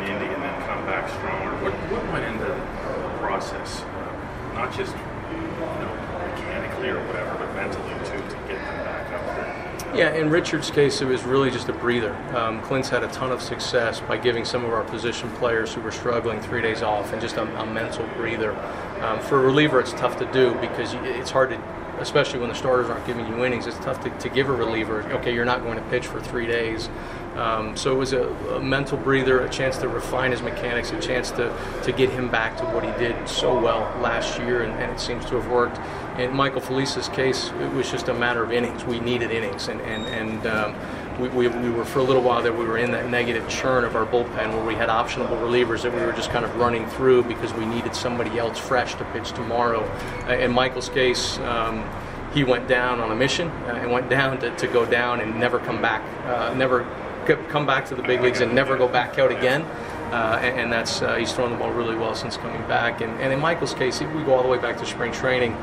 Indy 0.02 0.26
and 0.26 0.42
then 0.42 0.54
come 0.66 0.84
back 0.86 1.08
stronger. 1.08 1.50
What, 1.62 1.72
what 1.90 2.12
went 2.12 2.24
into 2.24 2.44
the 2.44 3.18
process? 3.18 3.82
Uh, 3.82 4.52
not 4.54 4.72
just 4.74 4.94
you 4.94 5.36
know 5.36 5.94
mechanically 6.34 6.88
or 6.88 7.04
whatever, 7.06 7.34
but 7.38 7.54
mentally 7.54 7.94
too, 8.04 8.18
to 8.18 8.36
get 8.48 8.58
them 8.58 8.84
back 8.84 9.12
up 9.12 9.26
there. 9.36 9.94
Yeah, 9.96 10.14
in 10.14 10.28
Richard's 10.28 10.70
case, 10.70 11.00
it 11.00 11.06
was 11.06 11.24
really 11.24 11.50
just 11.50 11.68
a 11.68 11.72
breather. 11.72 12.14
Um, 12.36 12.60
Clint's 12.62 12.88
had 12.88 13.02
a 13.02 13.08
ton 13.08 13.32
of 13.32 13.40
success 13.40 14.00
by 14.00 14.18
giving 14.18 14.44
some 14.44 14.64
of 14.64 14.72
our 14.72 14.84
position 14.84 15.30
players 15.36 15.72
who 15.72 15.80
were 15.80 15.90
struggling 15.90 16.40
three 16.40 16.60
days 16.60 16.82
off 16.82 17.12
and 17.12 17.22
just 17.22 17.36
a, 17.36 17.42
a 17.60 17.66
mental 17.66 18.06
breather. 18.16 18.52
Um, 19.00 19.18
for 19.20 19.38
a 19.38 19.42
reliever, 19.42 19.80
it's 19.80 19.92
tough 19.92 20.18
to 20.18 20.30
do 20.30 20.54
because 20.60 20.92
it's 20.94 21.30
hard 21.30 21.50
to 21.50 21.56
especially 22.00 22.38
when 22.38 22.48
the 22.48 22.54
starters 22.54 22.88
aren't 22.88 23.06
giving 23.06 23.26
you 23.26 23.44
innings, 23.44 23.66
it's 23.66 23.78
tough 23.78 24.02
to, 24.02 24.10
to 24.18 24.28
give 24.28 24.48
a 24.48 24.52
reliever, 24.52 25.02
okay, 25.12 25.34
you're 25.34 25.44
not 25.44 25.62
going 25.62 25.76
to 25.76 25.84
pitch 25.90 26.06
for 26.06 26.20
three 26.20 26.46
days. 26.46 26.88
Um, 27.36 27.76
so 27.76 27.92
it 27.92 27.96
was 27.96 28.12
a, 28.12 28.28
a, 28.28 28.60
mental 28.60 28.98
breather, 28.98 29.40
a 29.40 29.48
chance 29.48 29.78
to 29.78 29.88
refine 29.88 30.32
his 30.32 30.42
mechanics, 30.42 30.90
a 30.90 31.00
chance 31.00 31.30
to, 31.32 31.54
to 31.84 31.92
get 31.92 32.10
him 32.10 32.28
back 32.28 32.56
to 32.56 32.64
what 32.64 32.84
he 32.84 32.90
did 32.98 33.28
so 33.28 33.58
well 33.58 33.80
last 34.00 34.38
year, 34.40 34.62
and, 34.62 34.72
and 34.72 34.90
it 34.90 34.98
seems 34.98 35.24
to 35.26 35.36
have 35.36 35.48
worked. 35.48 35.78
In 36.18 36.34
Michael 36.34 36.60
Feliz's 36.60 37.08
case, 37.08 37.50
it 37.60 37.72
was 37.74 37.90
just 37.90 38.08
a 38.08 38.14
matter 38.14 38.42
of 38.42 38.50
innings. 38.50 38.84
We 38.84 38.98
needed 38.98 39.30
innings, 39.30 39.68
and, 39.68 39.80
and, 39.82 40.04
and 40.06 40.46
um, 40.48 40.74
we, 41.20 41.28
we, 41.28 41.48
we, 41.48 41.70
were 41.70 41.84
for 41.84 42.00
a 42.00 42.02
little 42.02 42.22
while 42.22 42.42
there. 42.42 42.52
We 42.52 42.64
were 42.64 42.78
in 42.78 42.90
that 42.90 43.08
negative 43.08 43.48
churn 43.48 43.84
of 43.84 43.94
our 43.94 44.06
bullpen 44.06 44.52
where 44.52 44.64
we 44.64 44.74
had 44.74 44.88
optionable 44.88 45.40
relievers 45.40 45.82
that 45.82 45.94
we 45.94 46.00
were 46.00 46.12
just 46.12 46.30
kind 46.30 46.44
of 46.44 46.56
running 46.56 46.86
through 46.90 47.22
because 47.24 47.52
we 47.54 47.66
needed 47.66 47.94
somebody 47.94 48.36
else 48.38 48.58
fresh 48.58 48.96
to 48.96 49.04
pitch 49.06 49.30
tomorrow. 49.30 49.82
Uh, 50.28 50.32
in 50.34 50.52
Michael's 50.52 50.88
case. 50.88 51.38
Um, 51.38 51.88
he 52.34 52.44
went 52.44 52.68
down 52.68 53.00
on 53.00 53.10
a 53.10 53.16
mission 53.16 53.48
uh, 53.48 53.80
and 53.80 53.90
went 53.90 54.10
down 54.10 54.38
to, 54.40 54.54
to 54.56 54.66
go 54.68 54.84
down 54.84 55.20
and 55.20 55.38
never 55.40 55.58
come 55.58 55.80
back, 55.80 56.02
uh, 56.26 56.52
never 56.54 56.86
come 57.36 57.66
back 57.66 57.86
to 57.86 57.94
the 57.94 58.02
big 58.02 58.20
leagues 58.20 58.40
and 58.40 58.54
never 58.54 58.76
go 58.76 58.88
back 58.88 59.18
out 59.18 59.30
again. 59.30 59.62
Uh, 60.12 60.38
and, 60.42 60.60
and, 60.60 60.72
that's 60.72 61.02
uh, 61.02 61.16
he's 61.16 61.32
thrown 61.34 61.50
the 61.50 61.56
ball 61.58 61.70
really 61.70 61.94
well 61.94 62.14
since 62.14 62.38
coming 62.38 62.62
back. 62.66 63.02
And, 63.02 63.12
and 63.20 63.30
in 63.30 63.38
Michael's 63.38 63.74
case, 63.74 64.00
if 64.00 64.10
we 64.14 64.22
go 64.24 64.34
all 64.34 64.42
the 64.42 64.48
way 64.48 64.56
back 64.56 64.78
to 64.78 64.86
spring 64.86 65.12
training, 65.12 65.54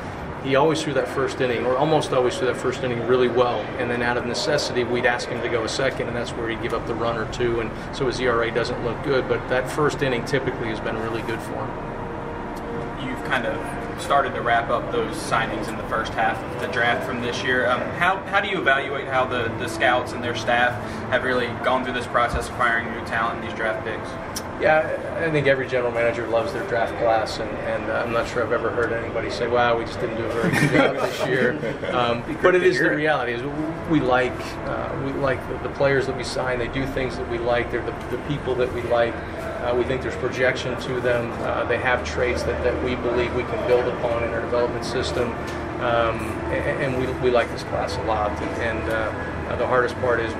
he 0.44 0.54
always 0.54 0.80
threw 0.80 0.94
that 0.94 1.08
first 1.08 1.40
inning, 1.40 1.66
or 1.66 1.76
almost 1.76 2.12
always 2.12 2.36
threw 2.36 2.46
that 2.46 2.56
first 2.56 2.84
inning 2.84 3.04
really 3.08 3.26
well. 3.26 3.60
And 3.78 3.90
then 3.90 4.02
out 4.02 4.16
of 4.16 4.24
necessity, 4.24 4.84
we'd 4.84 5.04
ask 5.04 5.28
him 5.28 5.42
to 5.42 5.48
go 5.48 5.64
a 5.64 5.68
second, 5.68 6.06
and 6.06 6.16
that's 6.16 6.30
where 6.30 6.48
he'd 6.48 6.62
give 6.62 6.74
up 6.74 6.86
the 6.86 6.94
run 6.94 7.16
or 7.16 7.30
two. 7.32 7.60
And 7.60 7.70
so 7.96 8.06
his 8.06 8.20
ERA 8.20 8.52
doesn't 8.52 8.84
look 8.84 9.02
good. 9.02 9.28
But 9.28 9.48
that 9.48 9.68
first 9.68 10.02
inning 10.02 10.24
typically 10.24 10.68
has 10.68 10.78
been 10.78 10.96
really 10.98 11.22
good 11.22 11.40
for 11.40 11.66
him. 11.66 13.08
You've 13.08 13.24
kind 13.24 13.46
of 13.46 13.85
started 13.98 14.34
to 14.34 14.42
wrap 14.42 14.70
up 14.70 14.92
those 14.92 15.14
signings 15.16 15.68
in 15.68 15.76
the 15.76 15.82
first 15.84 16.12
half 16.12 16.42
of 16.42 16.60
the 16.60 16.68
draft 16.68 17.06
from 17.06 17.20
this 17.20 17.42
year. 17.42 17.68
Um, 17.68 17.80
how, 17.98 18.18
how 18.26 18.40
do 18.40 18.48
you 18.48 18.58
evaluate 18.58 19.06
how 19.06 19.24
the, 19.24 19.48
the 19.58 19.68
scouts 19.68 20.12
and 20.12 20.22
their 20.22 20.36
staff 20.36 20.74
have 21.10 21.24
really 21.24 21.46
gone 21.64 21.84
through 21.84 21.94
this 21.94 22.06
process 22.06 22.48
acquiring 22.48 22.90
new 22.92 23.04
talent 23.06 23.40
in 23.40 23.48
these 23.48 23.56
draft 23.56 23.84
picks? 23.84 24.25
Yeah, 24.60 25.18
I 25.20 25.30
think 25.30 25.46
every 25.46 25.68
general 25.68 25.92
manager 25.92 26.26
loves 26.26 26.54
their 26.54 26.66
draft 26.66 26.96
class, 26.98 27.40
and, 27.40 27.50
and 27.50 27.90
uh, 27.90 27.94
I'm 27.94 28.12
not 28.12 28.26
sure 28.26 28.42
I've 28.42 28.52
ever 28.52 28.70
heard 28.70 28.90
anybody 28.90 29.30
say, 29.30 29.48
"Wow, 29.48 29.78
we 29.78 29.84
just 29.84 30.00
didn't 30.00 30.16
do 30.16 30.24
a 30.24 30.32
very 30.32 30.50
good 30.50 30.70
job 30.72 30.96
this 31.10 31.26
year." 31.26 31.52
Um, 31.92 32.24
but 32.42 32.54
it 32.54 32.62
is 32.62 32.78
the 32.78 32.90
reality. 32.90 33.32
Is 33.32 33.42
we 33.90 34.00
like 34.00 34.32
uh, 34.66 34.98
we 35.04 35.12
like 35.12 35.46
the, 35.48 35.68
the, 35.68 35.74
players 35.74 36.06
that 36.06 36.16
we 36.16 36.24
sign. 36.24 36.58
They 36.58 36.68
do 36.68 36.86
things 36.86 37.18
that 37.18 37.28
we 37.30 37.38
like. 37.38 37.70
They're 37.70 37.84
the, 37.84 38.16
the 38.16 38.22
people 38.28 38.54
that 38.54 38.72
we 38.72 38.80
like. 38.82 39.14
Uh, 39.14 39.74
we 39.76 39.84
think 39.84 40.00
there's 40.00 40.16
projection 40.16 40.80
to 40.82 41.00
them. 41.00 41.30
Uh, 41.42 41.64
they 41.64 41.78
have 41.78 42.04
traits 42.04 42.42
that, 42.44 42.62
that 42.62 42.84
we 42.84 42.94
believe 42.94 43.34
we 43.34 43.42
can 43.42 43.66
build 43.66 43.86
upon 43.94 44.22
in 44.22 44.30
our 44.30 44.40
development 44.40 44.84
system. 44.84 45.32
Um, 45.80 46.20
and, 46.52 46.94
and 46.94 46.98
we, 46.98 47.06
we 47.20 47.30
like 47.30 47.50
this 47.50 47.64
class 47.64 47.96
a 47.96 48.02
lot. 48.04 48.30
And, 48.30 48.62
and 48.62 48.88
uh, 48.90 49.56
the 49.56 49.66
hardest 49.66 49.96
part 49.96 50.20
is 50.20 50.32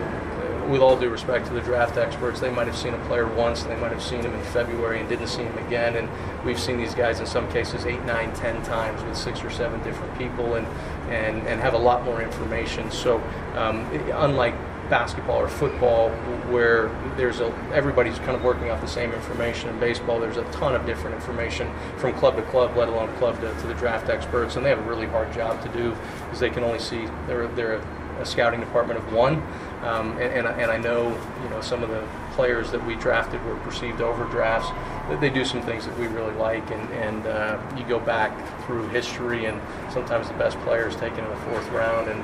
with 0.68 0.80
all 0.80 0.98
due 0.98 1.08
respect 1.08 1.46
to 1.46 1.52
the 1.52 1.60
draft 1.60 1.96
experts, 1.96 2.40
they 2.40 2.50
might 2.50 2.66
have 2.66 2.76
seen 2.76 2.94
a 2.94 3.04
player 3.06 3.26
once, 3.26 3.62
and 3.62 3.70
they 3.70 3.76
might 3.76 3.92
have 3.92 4.02
seen 4.02 4.20
him 4.20 4.34
in 4.34 4.42
February 4.46 5.00
and 5.00 5.08
didn't 5.08 5.28
see 5.28 5.42
him 5.42 5.58
again. 5.66 5.96
And 5.96 6.08
we've 6.44 6.58
seen 6.58 6.78
these 6.78 6.94
guys 6.94 7.20
in 7.20 7.26
some 7.26 7.50
cases 7.50 7.86
eight, 7.86 8.04
nine, 8.04 8.32
ten 8.34 8.62
times 8.64 9.02
with 9.02 9.16
six 9.16 9.42
or 9.42 9.50
seven 9.50 9.82
different 9.82 10.16
people, 10.18 10.54
and 10.54 10.66
and, 11.08 11.46
and 11.46 11.60
have 11.60 11.74
a 11.74 11.78
lot 11.78 12.04
more 12.04 12.20
information. 12.20 12.90
So 12.90 13.18
um, 13.54 13.86
unlike 14.12 14.54
basketball 14.88 15.38
or 15.38 15.48
football 15.48 16.10
where 16.50 16.88
there's 17.16 17.40
a 17.40 17.46
everybody's 17.72 18.18
kind 18.20 18.32
of 18.32 18.44
working 18.44 18.70
off 18.70 18.80
the 18.80 18.86
same 18.86 19.12
information 19.12 19.68
in 19.68 19.78
baseball 19.80 20.20
there's 20.20 20.36
a 20.36 20.44
ton 20.52 20.74
of 20.74 20.86
different 20.86 21.16
information 21.16 21.68
from 21.96 22.12
club 22.14 22.36
to 22.36 22.42
club 22.42 22.76
let 22.76 22.88
alone 22.88 23.12
club 23.16 23.34
to, 23.40 23.52
to 23.60 23.66
the 23.66 23.74
draft 23.74 24.08
experts 24.08 24.56
and 24.56 24.64
they 24.64 24.70
have 24.70 24.78
a 24.78 24.88
really 24.88 25.06
hard 25.06 25.32
job 25.32 25.60
to 25.62 25.68
do 25.70 25.90
because 26.24 26.38
they 26.38 26.50
can 26.50 26.62
only 26.62 26.78
see 26.78 27.06
they're, 27.26 27.48
they're 27.48 27.80
a, 28.20 28.26
scouting 28.26 28.60
department 28.60 28.98
of 28.98 29.12
one 29.12 29.42
um, 29.82 30.12
and, 30.12 30.32
and, 30.32 30.46
and, 30.48 30.70
I 30.70 30.78
know, 30.78 31.10
you 31.42 31.48
know, 31.50 31.60
some 31.60 31.82
of 31.82 31.90
the 31.90 32.04
players 32.32 32.72
that 32.72 32.84
we 32.84 32.96
drafted 32.96 33.44
were 33.44 33.56
perceived 33.56 34.00
overdrafts. 34.00 34.68
That 35.08 35.20
they 35.20 35.30
do 35.30 35.44
some 35.44 35.62
things 35.62 35.86
that 35.86 35.96
we 35.98 36.08
really 36.08 36.34
like, 36.34 36.68
and, 36.72 36.90
and 36.94 37.26
uh, 37.26 37.58
you 37.76 37.84
go 37.84 38.00
back 38.00 38.32
through 38.66 38.88
history, 38.88 39.44
and 39.44 39.60
sometimes 39.92 40.26
the 40.26 40.34
best 40.34 40.58
players 40.60 40.96
taken 40.96 41.20
in 41.20 41.30
the 41.30 41.36
fourth 41.36 41.68
round, 41.68 42.08
and 42.08 42.18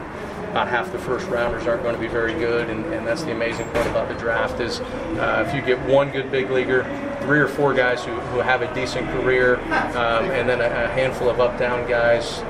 about 0.51 0.67
half 0.67 0.91
the 0.91 0.99
first 0.99 1.29
rounders 1.29 1.69
aren't 1.69 1.85
going 1.85 1.95
to 1.95 2.01
be 2.01 2.09
very 2.09 2.35
good, 2.35 2.69
and, 2.69 2.85
and 2.87 3.07
that's 3.07 3.23
the 3.23 3.31
amazing 3.31 3.69
part 3.71 3.87
about 3.87 4.09
the 4.09 4.15
draft 4.17 4.61
is 4.61 4.81
uh, 4.81 5.45
if 5.47 5.55
you 5.55 5.63
get 5.63 5.79
one 5.87 6.11
good 6.11 6.31
big 6.33 6.51
leaguer, 6.51 6.83
three 7.23 7.39
or 7.39 7.47
four 7.47 7.73
guys 7.73 8.05
who, 8.05 8.13
who 8.13 8.41
have 8.41 8.63
a 8.63 8.75
decent 8.75 9.09
career, 9.11 9.61
um, 9.95 10.25
and 10.33 10.49
then 10.49 10.61
a, 10.61 10.65
a 10.65 10.89
handful 10.89 11.31
of 11.31 11.39
up-down 11.39 11.89
guys, 11.89 12.43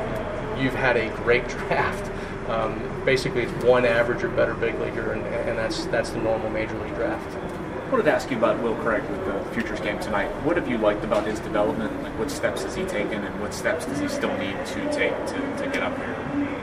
you've 0.59 0.75
had 0.75 0.97
a 0.97 1.11
great 1.17 1.47
draft. 1.49 2.11
Um, 2.49 2.81
basically, 3.05 3.43
it's 3.43 3.65
one 3.65 3.85
average 3.85 4.23
or 4.23 4.29
better 4.29 4.55
big 4.55 4.79
leaguer, 4.81 5.13
and, 5.13 5.23
and 5.27 5.59
that's 5.59 5.87
that's 5.87 6.11
the 6.11 6.19
normal 6.19 6.51
major 6.51 6.79
league 6.79 6.95
draft. 6.95 7.37
I 7.37 7.91
wanted 7.91 8.05
to 8.05 8.13
ask 8.13 8.31
you 8.31 8.39
about 8.39 8.63
Will 8.63 8.75
Craig 8.77 9.03
with 9.11 9.25
the 9.27 9.45
Futures 9.53 9.81
game 9.81 9.99
tonight. 10.01 10.29
What 10.45 10.57
have 10.57 10.69
you 10.69 10.79
liked 10.79 11.05
about 11.05 11.27
his 11.27 11.39
development? 11.41 12.03
Like, 12.03 12.19
what 12.19 12.31
steps 12.31 12.63
has 12.63 12.75
he 12.75 12.85
taken, 12.85 13.23
and 13.23 13.41
what 13.41 13.53
steps 13.53 13.85
does 13.85 13.99
he 13.99 14.09
still 14.09 14.35
need 14.39 14.57
to 14.67 14.93
take 14.93 15.15
to, 15.27 15.35
to 15.59 15.71
get 15.71 15.83
up 15.83 15.97
here? 15.99 16.17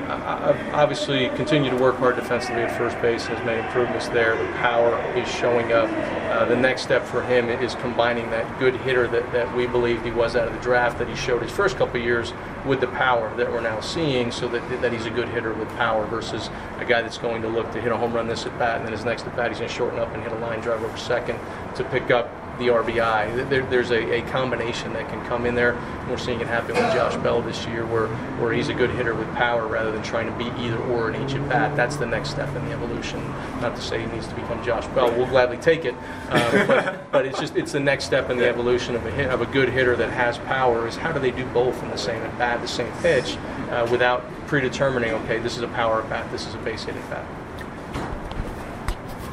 I've 0.09 0.73
obviously 0.73 1.29
continued 1.29 1.69
to 1.69 1.77
work 1.77 1.97
hard 1.97 2.15
defensively 2.15 2.63
at 2.63 2.75
first 2.75 2.99
base 2.99 3.27
and 3.27 3.37
has 3.37 3.45
made 3.45 3.59
improvements 3.59 4.07
there. 4.07 4.35
The 4.35 4.51
power 4.53 4.99
is 5.15 5.29
showing 5.29 5.71
up. 5.71 5.87
Uh, 6.29 6.45
the 6.45 6.55
next 6.55 6.83
step 6.83 7.03
for 7.03 7.23
him 7.23 7.49
is 7.49 7.73
combining 7.75 8.29
that 8.29 8.59
good 8.59 8.75
hitter 8.81 9.07
that, 9.07 9.31
that 9.31 9.51
we 9.55 9.65
believed 9.65 10.05
he 10.05 10.11
was 10.11 10.35
out 10.35 10.47
of 10.47 10.53
the 10.53 10.59
draft 10.59 10.99
that 10.99 11.09
he 11.09 11.15
showed 11.15 11.41
his 11.41 11.51
first 11.51 11.75
couple 11.75 11.99
years 11.99 12.33
with 12.67 12.79
the 12.79 12.87
power 12.89 13.35
that 13.35 13.51
we're 13.51 13.59
now 13.59 13.79
seeing 13.79 14.31
so 14.31 14.47
that, 14.47 14.61
that 14.79 14.93
he's 14.93 15.07
a 15.07 15.09
good 15.09 15.27
hitter 15.29 15.55
with 15.55 15.67
power 15.69 16.05
versus 16.05 16.51
a 16.77 16.85
guy 16.85 17.01
that's 17.01 17.17
going 17.17 17.41
to 17.41 17.47
look 17.47 17.71
to 17.71 17.81
hit 17.81 17.91
a 17.91 17.97
home 17.97 18.13
run 18.13 18.27
this 18.27 18.45
at 18.45 18.59
bat 18.59 18.77
and 18.77 18.85
then 18.85 18.91
his 18.91 19.03
next 19.03 19.25
at 19.25 19.35
bat 19.35 19.49
he's 19.49 19.57
going 19.57 19.69
to 19.69 19.75
shorten 19.75 19.97
up 19.97 20.13
and 20.13 20.21
hit 20.21 20.31
a 20.31 20.35
line 20.35 20.59
drive 20.59 20.83
over 20.83 20.97
second 20.97 21.39
to 21.75 21.83
pick 21.85 22.11
up 22.11 22.29
the 22.59 22.67
RBI. 22.67 23.49
There, 23.49 23.65
there's 23.65 23.91
a, 23.91 24.19
a, 24.19 24.21
combination 24.29 24.93
that 24.93 25.09
can 25.09 25.25
come 25.25 25.45
in 25.45 25.55
there. 25.55 25.81
We're 26.09 26.17
seeing 26.17 26.41
it 26.41 26.47
happen 26.47 26.75
with 26.75 26.93
Josh 26.93 27.15
Bell 27.23 27.41
this 27.41 27.65
year, 27.65 27.85
where 27.85 28.07
where 28.37 28.53
he's 28.53 28.69
a 28.69 28.73
good 28.73 28.89
hitter 28.91 29.15
with 29.15 29.33
power 29.35 29.67
rather 29.67 29.91
than 29.91 30.03
trying 30.03 30.27
to 30.27 30.37
be 30.37 30.45
either 30.61 30.77
or 30.77 31.09
in 31.09 31.23
each 31.23 31.35
at 31.35 31.49
bat. 31.49 31.75
That's 31.75 31.95
the 31.95 32.05
next 32.05 32.29
step 32.29 32.53
in 32.55 32.65
the 32.65 32.71
evolution. 32.71 33.25
Not 33.61 33.75
to 33.75 33.81
say 33.81 34.01
he 34.01 34.05
needs 34.07 34.27
to 34.27 34.35
become 34.35 34.63
Josh 34.63 34.85
Bell. 34.87 35.09
We'll 35.11 35.27
gladly 35.27 35.57
take 35.57 35.85
it, 35.85 35.95
um, 36.29 36.67
but, 36.67 37.11
but, 37.11 37.25
it's 37.25 37.39
just 37.39 37.55
it's 37.55 37.71
the 37.71 37.79
next 37.79 38.05
step 38.05 38.29
in 38.29 38.37
the 38.37 38.47
evolution 38.47 38.95
of 38.95 39.05
a 39.05 39.11
hit, 39.11 39.29
of 39.29 39.41
a 39.41 39.45
good 39.47 39.69
hitter 39.69 39.95
that 39.95 40.11
has 40.11 40.37
power. 40.39 40.87
Is 40.87 40.95
how 40.95 41.11
do 41.11 41.19
they 41.19 41.31
do 41.31 41.45
both 41.47 41.81
in 41.81 41.89
the 41.89 41.97
same 41.97 42.21
at 42.21 42.37
bat, 42.37 42.61
the 42.61 42.67
same 42.67 42.91
pitch, 43.01 43.37
uh, 43.69 43.87
without 43.89 44.23
predetermining? 44.47 45.11
Okay, 45.23 45.39
this 45.39 45.55
is 45.55 45.63
a 45.63 45.67
power 45.69 46.01
at 46.01 46.09
bat. 46.09 46.29
This 46.31 46.45
is 46.45 46.53
a 46.53 46.59
base 46.59 46.83
hit 46.83 46.95
at 46.95 47.09
bat. 47.09 47.25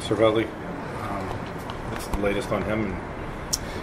Cervelli, 0.07 0.45
um, 1.01 1.27
what's 1.91 2.07
the 2.07 2.19
latest 2.19 2.49
on 2.51 2.61
him? 2.63 2.95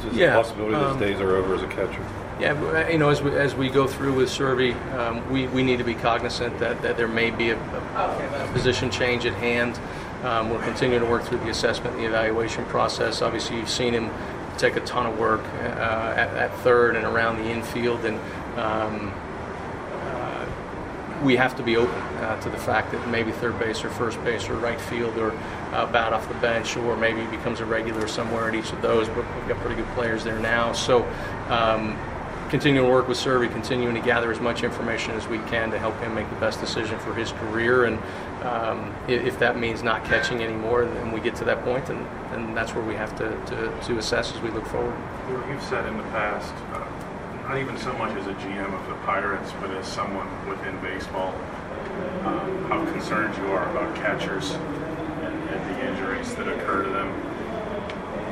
Is 0.06 0.16
yeah, 0.16 0.34
a 0.34 0.42
possibility 0.42 0.74
um, 0.74 0.98
his 0.98 1.08
days 1.08 1.20
are 1.20 1.36
over 1.36 1.54
as 1.54 1.62
a 1.62 1.68
catcher? 1.68 2.04
Yeah, 2.40 2.52
uh, 2.52 2.88
you 2.88 2.98
know, 2.98 3.10
as 3.10 3.22
we, 3.22 3.30
as 3.36 3.54
we 3.54 3.68
go 3.68 3.86
through 3.86 4.14
with 4.14 4.28
Servy, 4.28 4.74
um, 4.92 5.30
we, 5.30 5.46
we 5.48 5.62
need 5.62 5.78
to 5.78 5.84
be 5.84 5.94
cognizant 5.94 6.58
that, 6.58 6.82
that 6.82 6.96
there 6.96 7.08
may 7.08 7.30
be 7.30 7.50
a, 7.50 7.58
a, 7.58 8.44
a 8.44 8.52
position 8.52 8.90
change 8.90 9.24
at 9.24 9.34
hand. 9.34 9.78
Um, 10.24 10.50
we're 10.50 10.62
continuing 10.62 11.04
to 11.04 11.10
work 11.10 11.22
through 11.22 11.38
the 11.38 11.50
assessment 11.50 11.94
and 11.94 12.04
the 12.04 12.08
evaluation 12.08 12.64
process. 12.66 13.22
Obviously, 13.22 13.56
you've 13.56 13.70
seen 13.70 13.92
him 13.92 14.10
take 14.58 14.76
a 14.76 14.80
ton 14.80 15.06
of 15.06 15.18
work 15.18 15.42
uh, 15.42 16.14
at, 16.16 16.28
at, 16.34 16.54
third 16.60 16.96
and 16.96 17.04
around 17.04 17.38
the 17.38 17.50
infield, 17.50 18.04
and 18.04 18.18
um, 18.58 19.12
we 21.24 21.36
have 21.36 21.56
to 21.56 21.62
be 21.62 21.76
open 21.76 21.94
uh, 21.94 22.38
to 22.42 22.50
the 22.50 22.56
fact 22.56 22.92
that 22.92 23.08
maybe 23.08 23.32
third 23.32 23.58
base 23.58 23.82
or 23.82 23.90
first 23.90 24.22
base 24.22 24.48
or 24.48 24.56
right 24.56 24.80
field 24.80 25.16
or 25.16 25.32
uh, 25.72 25.90
bat 25.90 26.12
off 26.12 26.28
the 26.28 26.34
bench 26.34 26.76
or 26.76 26.96
maybe 26.96 27.24
becomes 27.36 27.60
a 27.60 27.64
regular 27.64 28.06
somewhere 28.06 28.48
at 28.48 28.54
each 28.54 28.72
of 28.72 28.82
those. 28.82 29.08
But 29.08 29.24
we've 29.34 29.48
got 29.48 29.56
pretty 29.58 29.76
good 29.76 29.88
players 29.94 30.22
there 30.22 30.38
now. 30.38 30.72
So 30.72 31.02
um, 31.48 31.98
continuing 32.50 32.86
to 32.86 32.92
work 32.92 33.08
with 33.08 33.18
Servy, 33.18 33.50
continuing 33.50 33.94
to 33.94 34.00
gather 34.00 34.30
as 34.30 34.38
much 34.38 34.62
information 34.62 35.12
as 35.12 35.26
we 35.26 35.38
can 35.38 35.70
to 35.70 35.78
help 35.78 35.98
him 36.00 36.14
make 36.14 36.28
the 36.28 36.36
best 36.36 36.60
decision 36.60 36.98
for 36.98 37.14
his 37.14 37.32
career. 37.32 37.86
And 37.86 37.98
um, 38.42 38.94
if 39.08 39.38
that 39.38 39.58
means 39.58 39.82
not 39.82 40.04
catching 40.04 40.42
anymore, 40.42 40.82
and 40.82 41.12
we 41.12 41.20
get 41.20 41.34
to 41.36 41.44
that 41.46 41.64
point, 41.64 41.86
then, 41.86 42.06
then 42.30 42.54
that's 42.54 42.74
where 42.74 42.84
we 42.84 42.94
have 42.94 43.16
to, 43.16 43.30
to, 43.46 43.86
to 43.86 43.98
assess 43.98 44.34
as 44.34 44.40
we 44.42 44.50
look 44.50 44.66
forward. 44.66 44.94
You've 45.48 45.62
said 45.62 45.86
in 45.86 45.96
the 45.96 46.02
past, 46.04 46.52
uh, 46.74 46.83
not 47.44 47.58
even 47.58 47.76
so 47.76 47.92
much 47.94 48.16
as 48.16 48.26
a 48.26 48.32
GM 48.34 48.72
of 48.72 48.88
the 48.88 48.94
Pirates, 49.04 49.52
but 49.60 49.70
as 49.70 49.86
someone 49.86 50.26
within 50.48 50.80
baseball, 50.80 51.34
um, 52.24 52.64
how 52.68 52.82
concerned 52.90 53.36
you 53.36 53.52
are 53.52 53.70
about 53.70 53.94
catchers 53.96 54.52
and, 54.52 55.50
and, 55.50 55.76
the 55.76 55.86
injuries 55.86 56.34
that 56.36 56.48
occur 56.48 56.84
to 56.84 56.88
them. 56.88 57.08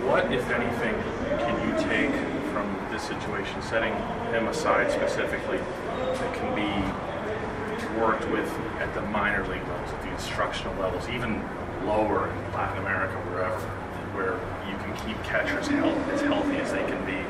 What, 0.09 0.33
if 0.33 0.49
anything, 0.51 0.95
can 1.39 1.57
you 1.61 1.75
take 1.85 2.11
from 2.53 2.67
this 2.91 3.03
situation, 3.03 3.61
setting 3.61 3.93
him 4.33 4.49
aside 4.49 4.91
specifically, 4.91 5.59
that 5.59 6.35
can 6.35 6.55
be 6.57 8.01
worked 8.01 8.27
with 8.31 8.49
at 8.81 8.93
the 8.95 9.03
minor 9.03 9.47
league 9.47 9.67
levels, 9.69 9.93
at 9.93 10.03
the 10.03 10.11
instructional 10.11 10.75
levels, 10.81 11.07
even 11.11 11.43
lower 11.85 12.31
in 12.31 12.53
Latin 12.53 12.79
America, 12.79 13.15
wherever, 13.29 13.61
where 14.15 14.35
you 14.69 14.77
can 14.79 14.95
keep 15.07 15.23
catchers 15.25 15.67
health, 15.69 15.97
as 16.09 16.21
healthy 16.21 16.57
as 16.57 16.73
they 16.73 16.85
can 16.85 17.05
be? 17.05 17.23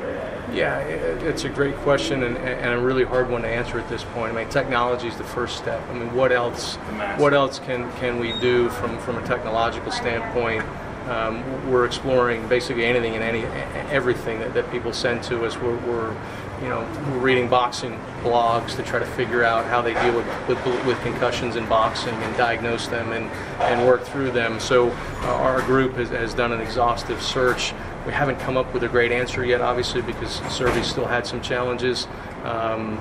Yeah, 0.55 0.79
it's 0.79 1.45
a 1.45 1.49
great 1.49 1.75
question 1.77 2.23
and, 2.23 2.37
and, 2.37 2.73
a 2.73 2.77
really 2.77 3.03
hard 3.03 3.27
one 3.27 3.41
to 3.41 3.47
answer 3.47 3.79
at 3.79 3.89
this 3.89 4.03
point. 4.03 4.33
I 4.33 4.43
mean, 4.43 4.49
technology 4.49 5.07
is 5.07 5.17
the 5.17 5.23
first 5.23 5.57
step. 5.57 5.81
I 5.89 5.93
mean, 5.93 6.13
what 6.13 6.31
else? 6.31 6.75
What 7.17 7.33
else 7.33 7.57
can, 7.57 7.91
can 7.93 8.19
we 8.19 8.33
do 8.33 8.69
from, 8.69 8.99
from 8.99 9.17
a 9.17 9.25
technological 9.25 9.91
standpoint? 9.91 10.63
Um, 11.09 11.69
we're 11.69 11.85
exploring 11.85 12.47
basically 12.47 12.85
anything 12.85 13.15
and 13.15 13.23
any 13.23 13.43
everything 13.91 14.39
that, 14.39 14.53
that 14.53 14.71
people 14.71 14.93
send 14.93 15.23
to 15.23 15.43
us. 15.43 15.57
We're, 15.57 15.75
we're 15.77 16.15
you 16.61 16.69
know, 16.69 16.79
we're 17.09 17.19
reading 17.19 17.49
boxing 17.49 17.99
blogs 18.21 18.75
to 18.75 18.83
try 18.83 18.99
to 18.99 19.05
figure 19.05 19.43
out 19.43 19.65
how 19.65 19.81
they 19.81 19.93
deal 19.93 20.15
with, 20.15 20.47
with, 20.47 20.85
with 20.85 21.01
concussions 21.01 21.55
in 21.55 21.67
boxing 21.67 22.13
and 22.13 22.37
diagnose 22.37 22.87
them 22.87 23.11
and, 23.11 23.25
and 23.61 23.85
work 23.85 24.03
through 24.03 24.31
them. 24.31 24.59
So 24.59 24.89
uh, 24.89 25.25
our 25.25 25.61
group 25.63 25.95
has, 25.95 26.09
has 26.09 26.33
done 26.33 26.51
an 26.51 26.61
exhaustive 26.61 27.21
search. 27.21 27.73
We 28.05 28.13
haven't 28.13 28.39
come 28.39 28.57
up 28.57 28.73
with 28.73 28.83
a 28.83 28.87
great 28.87 29.11
answer 29.11 29.45
yet, 29.45 29.61
obviously, 29.61 30.01
because 30.01 30.39
Servy 30.41 30.83
still 30.83 31.05
had 31.05 31.25
some 31.25 31.41
challenges. 31.41 32.07
Um, 32.43 32.97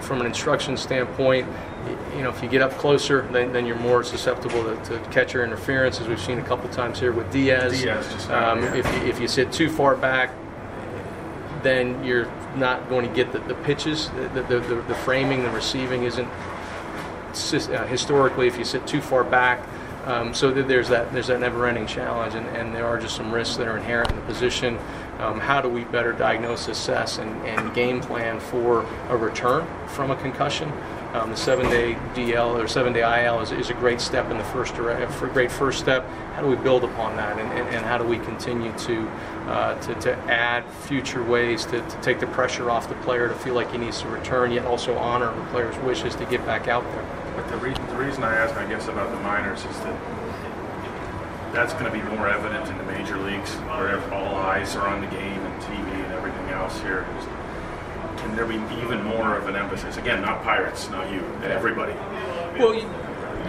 from 0.00 0.20
an 0.20 0.26
instruction 0.26 0.76
standpoint, 0.76 1.46
you 2.16 2.22
know, 2.22 2.30
if 2.30 2.42
you 2.42 2.48
get 2.48 2.62
up 2.62 2.72
closer, 2.72 3.22
then, 3.32 3.52
then 3.52 3.66
you're 3.66 3.78
more 3.78 4.02
susceptible 4.02 4.62
to, 4.64 4.76
to, 4.84 4.98
catcher 5.10 5.44
interference, 5.44 6.00
as 6.00 6.08
we've 6.08 6.20
seen 6.20 6.38
a 6.38 6.42
couple 6.42 6.68
times 6.70 6.98
here 6.98 7.12
with 7.12 7.30
Diaz. 7.30 7.80
Diaz 7.80 8.12
just 8.12 8.30
um, 8.30 8.62
if, 8.74 8.86
you, 8.86 9.08
if 9.08 9.20
you 9.20 9.28
sit 9.28 9.52
too 9.52 9.68
far 9.70 9.96
back, 9.96 10.30
then 11.62 12.02
you're 12.04 12.30
not 12.56 12.88
going 12.88 13.08
to 13.08 13.14
get 13.14 13.32
the, 13.32 13.38
the 13.40 13.54
pitches, 13.54 14.08
the, 14.10 14.42
the, 14.48 14.60
the, 14.60 14.74
the 14.88 14.94
framing, 14.94 15.42
the 15.42 15.50
receiving 15.50 16.04
isn't 16.04 16.28
uh, 16.28 17.86
historically 17.86 18.46
if 18.46 18.58
you 18.58 18.64
sit 18.64 18.86
too 18.86 19.00
far 19.00 19.24
back. 19.24 19.66
Um, 20.06 20.32
so 20.32 20.50
there's 20.50 20.88
that 20.88 21.12
there's 21.12 21.26
that 21.26 21.40
never-ending 21.40 21.86
challenge, 21.86 22.34
and, 22.34 22.46
and 22.56 22.74
there 22.74 22.86
are 22.86 22.98
just 22.98 23.14
some 23.16 23.30
risks 23.30 23.56
that 23.56 23.68
are 23.68 23.76
inherent 23.76 24.10
in 24.10 24.16
the 24.16 24.22
position. 24.22 24.78
Um, 25.18 25.38
how 25.38 25.60
do 25.60 25.68
we 25.68 25.84
better 25.84 26.12
diagnose, 26.12 26.68
assess, 26.68 27.18
and, 27.18 27.30
and 27.46 27.74
game 27.74 28.00
plan 28.00 28.40
for 28.40 28.86
a 29.10 29.16
return 29.16 29.66
from 29.88 30.10
a 30.10 30.16
concussion? 30.16 30.72
Um, 31.12 31.30
the 31.30 31.36
seven-day 31.36 31.94
DL 32.14 32.62
or 32.62 32.68
seven-day 32.68 33.24
IL 33.24 33.40
is, 33.40 33.50
is 33.50 33.68
a 33.68 33.74
great 33.74 34.00
step 34.00 34.30
in 34.30 34.38
the 34.38 34.44
first 34.44 34.76
direct, 34.76 35.10
a 35.20 35.26
great 35.26 35.50
first 35.50 35.80
step. 35.80 36.08
How 36.34 36.40
do 36.40 36.46
we 36.46 36.54
build 36.54 36.84
upon 36.84 37.16
that, 37.16 37.36
and, 37.36 37.50
and, 37.58 37.68
and 37.74 37.84
how 37.84 37.98
do 37.98 38.04
we 38.04 38.18
continue 38.20 38.72
to, 38.78 39.08
uh, 39.48 39.74
to 39.80 39.94
to 40.02 40.16
add 40.30 40.64
future 40.84 41.24
ways 41.24 41.64
to, 41.66 41.80
to 41.80 42.00
take 42.00 42.20
the 42.20 42.28
pressure 42.28 42.70
off 42.70 42.88
the 42.88 42.94
player 42.96 43.28
to 43.28 43.34
feel 43.34 43.54
like 43.54 43.72
he 43.72 43.78
needs 43.78 44.00
to 44.02 44.08
return, 44.08 44.52
yet 44.52 44.64
also 44.66 44.96
honor 44.98 45.34
the 45.34 45.44
player's 45.46 45.76
wishes 45.78 46.14
to 46.14 46.24
get 46.26 46.46
back 46.46 46.68
out 46.68 46.84
there. 46.84 47.32
But 47.34 47.48
the, 47.48 47.56
re- 47.56 47.74
the 47.74 47.96
reason 47.96 48.22
I 48.22 48.36
ask, 48.36 48.54
I 48.54 48.68
guess, 48.68 48.86
about 48.86 49.10
the 49.10 49.18
minors 49.20 49.64
is 49.64 49.80
that 49.80 50.00
that's 51.52 51.72
going 51.72 51.86
to 51.86 51.90
be 51.90 52.02
more 52.14 52.28
evident 52.28 52.68
in 52.68 52.78
the 52.78 52.84
major 52.84 53.18
leagues, 53.18 53.50
where 53.66 53.98
all 54.14 54.36
eyes 54.36 54.76
are 54.76 54.86
on 54.86 55.00
the 55.00 55.08
game 55.08 55.40
and 55.40 55.62
TV 55.62 56.04
and 56.04 56.12
everything 56.12 56.50
else 56.50 56.80
here. 56.82 57.04
Can 58.20 58.36
there 58.36 58.46
be 58.46 58.56
even 58.82 59.02
more 59.04 59.36
of 59.36 59.48
an 59.48 59.56
emphasis? 59.56 59.96
Again, 59.96 60.20
not 60.22 60.42
Pirates, 60.42 60.90
not 60.90 61.10
you, 61.10 61.20
everybody. 61.42 61.94
Well, 62.58 62.74
you, 62.74 62.88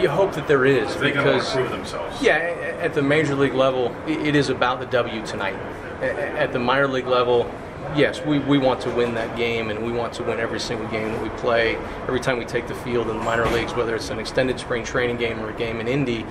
you 0.02 0.10
hope 0.10 0.34
that 0.34 0.48
there 0.48 0.66
is 0.66 0.94
to 0.96 1.02
because 1.02 1.52
prove 1.52 1.70
themselves. 1.70 2.22
Yeah, 2.22 2.36
at 2.80 2.94
the 2.94 3.02
major 3.02 3.36
league 3.36 3.54
level, 3.54 3.94
it 4.08 4.36
is 4.36 4.50
about 4.50 4.80
the 4.80 4.86
W 4.88 5.26
tonight. 5.26 5.56
At 6.02 6.54
the 6.54 6.60
minor 6.60 6.88
league 6.88 7.08
level, 7.08 7.52
yes, 7.96 8.22
we, 8.26 8.40
we 8.40 8.58
want 8.58 8.82
to 8.82 8.90
win 8.92 9.14
that 9.16 9.36
game, 9.36 9.70
and 9.70 9.86
we 9.86 9.92
want 9.92 10.14
to 10.14 10.24
win 10.24 10.40
every 10.40 10.60
single 10.60 10.88
game 10.88 11.10
that 11.10 11.22
we 11.22 11.30
play. 11.30 11.76
Every 12.08 12.20
time 12.20 12.38
we 12.38 12.46
take 12.46 12.68
the 12.68 12.76
field 12.76 13.10
in 13.10 13.18
the 13.18 13.24
minor 13.24 13.46
leagues, 13.50 13.74
whether 13.74 13.96
it's 13.96 14.10
an 14.10 14.20
extended 14.20 14.60
spring 14.60 14.84
training 14.84 15.18
game 15.18 15.40
or 15.42 15.50
a 15.50 15.54
game 15.54 15.80
in 15.80 15.88
Indy, 15.88 16.26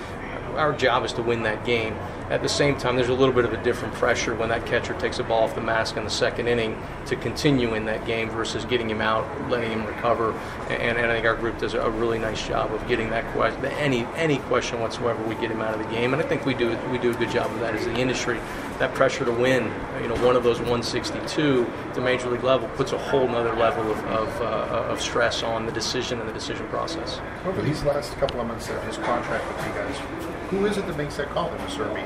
our 0.57 0.73
job 0.73 1.05
is 1.05 1.13
to 1.15 1.23
win 1.23 1.43
that 1.45 1.65
game. 1.65 1.95
At 2.31 2.43
the 2.43 2.49
same 2.49 2.77
time, 2.77 2.95
there's 2.95 3.09
a 3.09 3.15
little 3.15 3.35
bit 3.35 3.45
of 3.45 3.53
a 3.53 3.63
different 3.65 3.93
pressure 3.95 4.37
when 4.37 4.51
that 4.51 4.65
catcher 4.65 4.95
takes 5.01 5.19
a 5.19 5.25
ball 5.25 5.43
off 5.43 5.57
the 5.57 5.61
mask 5.61 5.97
in 5.97 6.05
the 6.05 6.11
second 6.11 6.47
inning 6.47 6.81
to 7.07 7.17
continue 7.17 7.75
in 7.75 7.87
that 7.87 8.07
game 8.07 8.31
versus 8.31 8.65
getting 8.65 8.89
him 8.89 9.01
out, 9.01 9.27
letting 9.51 9.73
him 9.73 9.85
recover. 9.85 10.33
And, 10.69 10.97
and 10.97 11.11
I 11.11 11.15
think 11.15 11.27
our 11.27 11.35
group 11.35 11.59
does 11.59 11.75
a 11.75 11.91
really 11.91 12.21
nice 12.21 12.47
job 12.47 12.73
of 12.73 12.87
getting 12.87 13.11
that 13.11 13.25
question, 13.33 13.65
any 13.65 14.07
any 14.15 14.39
question 14.39 14.81
whatsoever, 14.81 15.21
we 15.25 15.35
get 15.37 15.51
him 15.51 15.61
out 15.61 15.75
of 15.75 15.85
the 15.85 15.93
game. 15.93 16.13
And 16.13 16.23
I 16.23 16.27
think 16.27 16.47
we 16.47 16.55
do 16.55 16.79
we 16.93 16.99
do 16.99 17.11
a 17.11 17.15
good 17.15 17.31
job 17.31 17.51
of 17.51 17.59
that 17.61 17.75
as 17.75 17.85
the 17.85 17.97
industry. 17.97 18.39
That 18.79 18.95
pressure 18.95 19.25
to 19.25 19.33
win, 19.33 19.65
you 20.01 20.09
know, 20.09 20.15
one 20.25 20.37
of 20.37 20.43
those 20.43 20.59
162 20.59 21.67
at 21.89 21.95
the 21.95 22.01
major 22.01 22.31
league 22.31 22.45
level 22.45 22.69
puts 22.77 22.93
a 22.93 22.99
whole 22.99 23.29
other 23.29 23.55
level 23.55 23.91
of, 23.91 23.99
of, 24.07 24.41
uh, 24.41 24.91
of 24.91 25.03
stress 25.03 25.43
on 25.43 25.67
the 25.67 25.73
decision 25.73 26.19
and 26.19 26.29
the 26.29 26.33
decision 26.33 26.67
process. 26.69 27.21
Over 27.45 27.61
these 27.61 27.83
last 27.83 28.13
couple 28.15 28.41
of 28.41 28.47
months 28.47 28.71
of 28.71 28.83
his 28.85 28.97
contract 28.97 29.47
with 29.49 29.67
you 29.67 29.73
guys, 29.75 30.40
who 30.51 30.67
is 30.67 30.77
it 30.77 30.87
that 30.87 30.97
makes 30.97 31.17
that 31.17 31.31
call 31.31 31.49
to 31.49 31.57
Servy? 31.69 32.05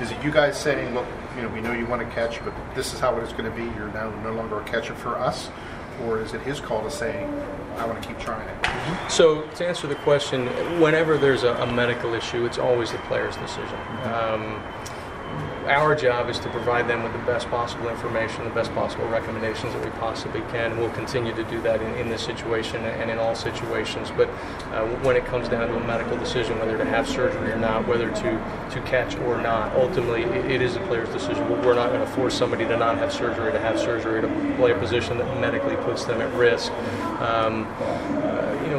Is 0.00 0.10
it 0.10 0.24
you 0.24 0.30
guys 0.30 0.58
saying, 0.58 0.94
look, 0.94 1.06
you 1.36 1.42
know, 1.42 1.48
we 1.48 1.60
know 1.60 1.72
you 1.72 1.86
want 1.86 2.00
to 2.00 2.14
catch, 2.14 2.42
but 2.42 2.54
this 2.74 2.94
is 2.94 3.00
how 3.00 3.16
it 3.18 3.22
is 3.22 3.32
going 3.32 3.44
to 3.44 3.50
be. 3.50 3.64
You're 3.76 3.92
now 3.92 4.10
no 4.22 4.32
longer 4.32 4.60
a 4.60 4.64
catcher 4.64 4.94
for 4.94 5.18
us, 5.18 5.50
or 6.04 6.20
is 6.20 6.32
it 6.32 6.40
his 6.40 6.58
call 6.58 6.82
to 6.82 6.90
say, 6.90 7.24
I 7.76 7.86
want 7.86 8.02
to 8.02 8.08
keep 8.08 8.18
trying 8.18 8.48
it? 8.48 9.10
So 9.10 9.42
to 9.42 9.66
answer 9.66 9.86
the 9.86 9.94
question, 9.96 10.46
whenever 10.80 11.18
there's 11.18 11.42
a, 11.42 11.52
a 11.56 11.66
medical 11.70 12.14
issue, 12.14 12.46
it's 12.46 12.58
always 12.58 12.92
the 12.92 12.98
player's 12.98 13.36
decision. 13.36 13.78
Um, 14.04 14.62
our 15.66 15.94
job 15.94 16.28
is 16.28 16.38
to 16.40 16.48
provide 16.50 16.88
them 16.88 17.02
with 17.02 17.12
the 17.12 17.18
best 17.20 17.48
possible 17.48 17.88
information, 17.88 18.44
the 18.44 18.50
best 18.50 18.72
possible 18.74 19.06
recommendations 19.08 19.72
that 19.72 19.84
we 19.84 19.90
possibly 19.92 20.40
can. 20.52 20.78
We'll 20.78 20.90
continue 20.90 21.34
to 21.34 21.44
do 21.44 21.60
that 21.62 21.82
in, 21.82 21.94
in 21.96 22.08
this 22.08 22.22
situation 22.22 22.84
and 22.84 23.10
in 23.10 23.18
all 23.18 23.34
situations. 23.34 24.10
But 24.16 24.28
uh, 24.72 24.86
when 25.02 25.16
it 25.16 25.24
comes 25.26 25.48
down 25.48 25.68
to 25.68 25.76
a 25.76 25.86
medical 25.86 26.16
decision, 26.16 26.58
whether 26.58 26.76
to 26.78 26.84
have 26.84 27.08
surgery 27.08 27.50
or 27.50 27.58
not, 27.58 27.86
whether 27.86 28.10
to, 28.10 28.68
to 28.70 28.82
catch 28.86 29.16
or 29.18 29.40
not, 29.40 29.74
ultimately 29.74 30.22
it, 30.22 30.50
it 30.50 30.62
is 30.62 30.76
a 30.76 30.80
player's 30.80 31.08
decision. 31.10 31.48
We're 31.48 31.74
not 31.74 31.90
going 31.90 32.00
to 32.00 32.12
force 32.12 32.34
somebody 32.34 32.64
to 32.66 32.76
not 32.76 32.98
have 32.98 33.12
surgery, 33.12 33.52
to 33.52 33.60
have 33.60 33.78
surgery, 33.78 34.20
to 34.20 34.54
play 34.56 34.72
a 34.72 34.78
position 34.78 35.18
that 35.18 35.40
medically 35.40 35.76
puts 35.76 36.04
them 36.04 36.20
at 36.20 36.32
risk. 36.34 36.72
Um, 37.20 37.66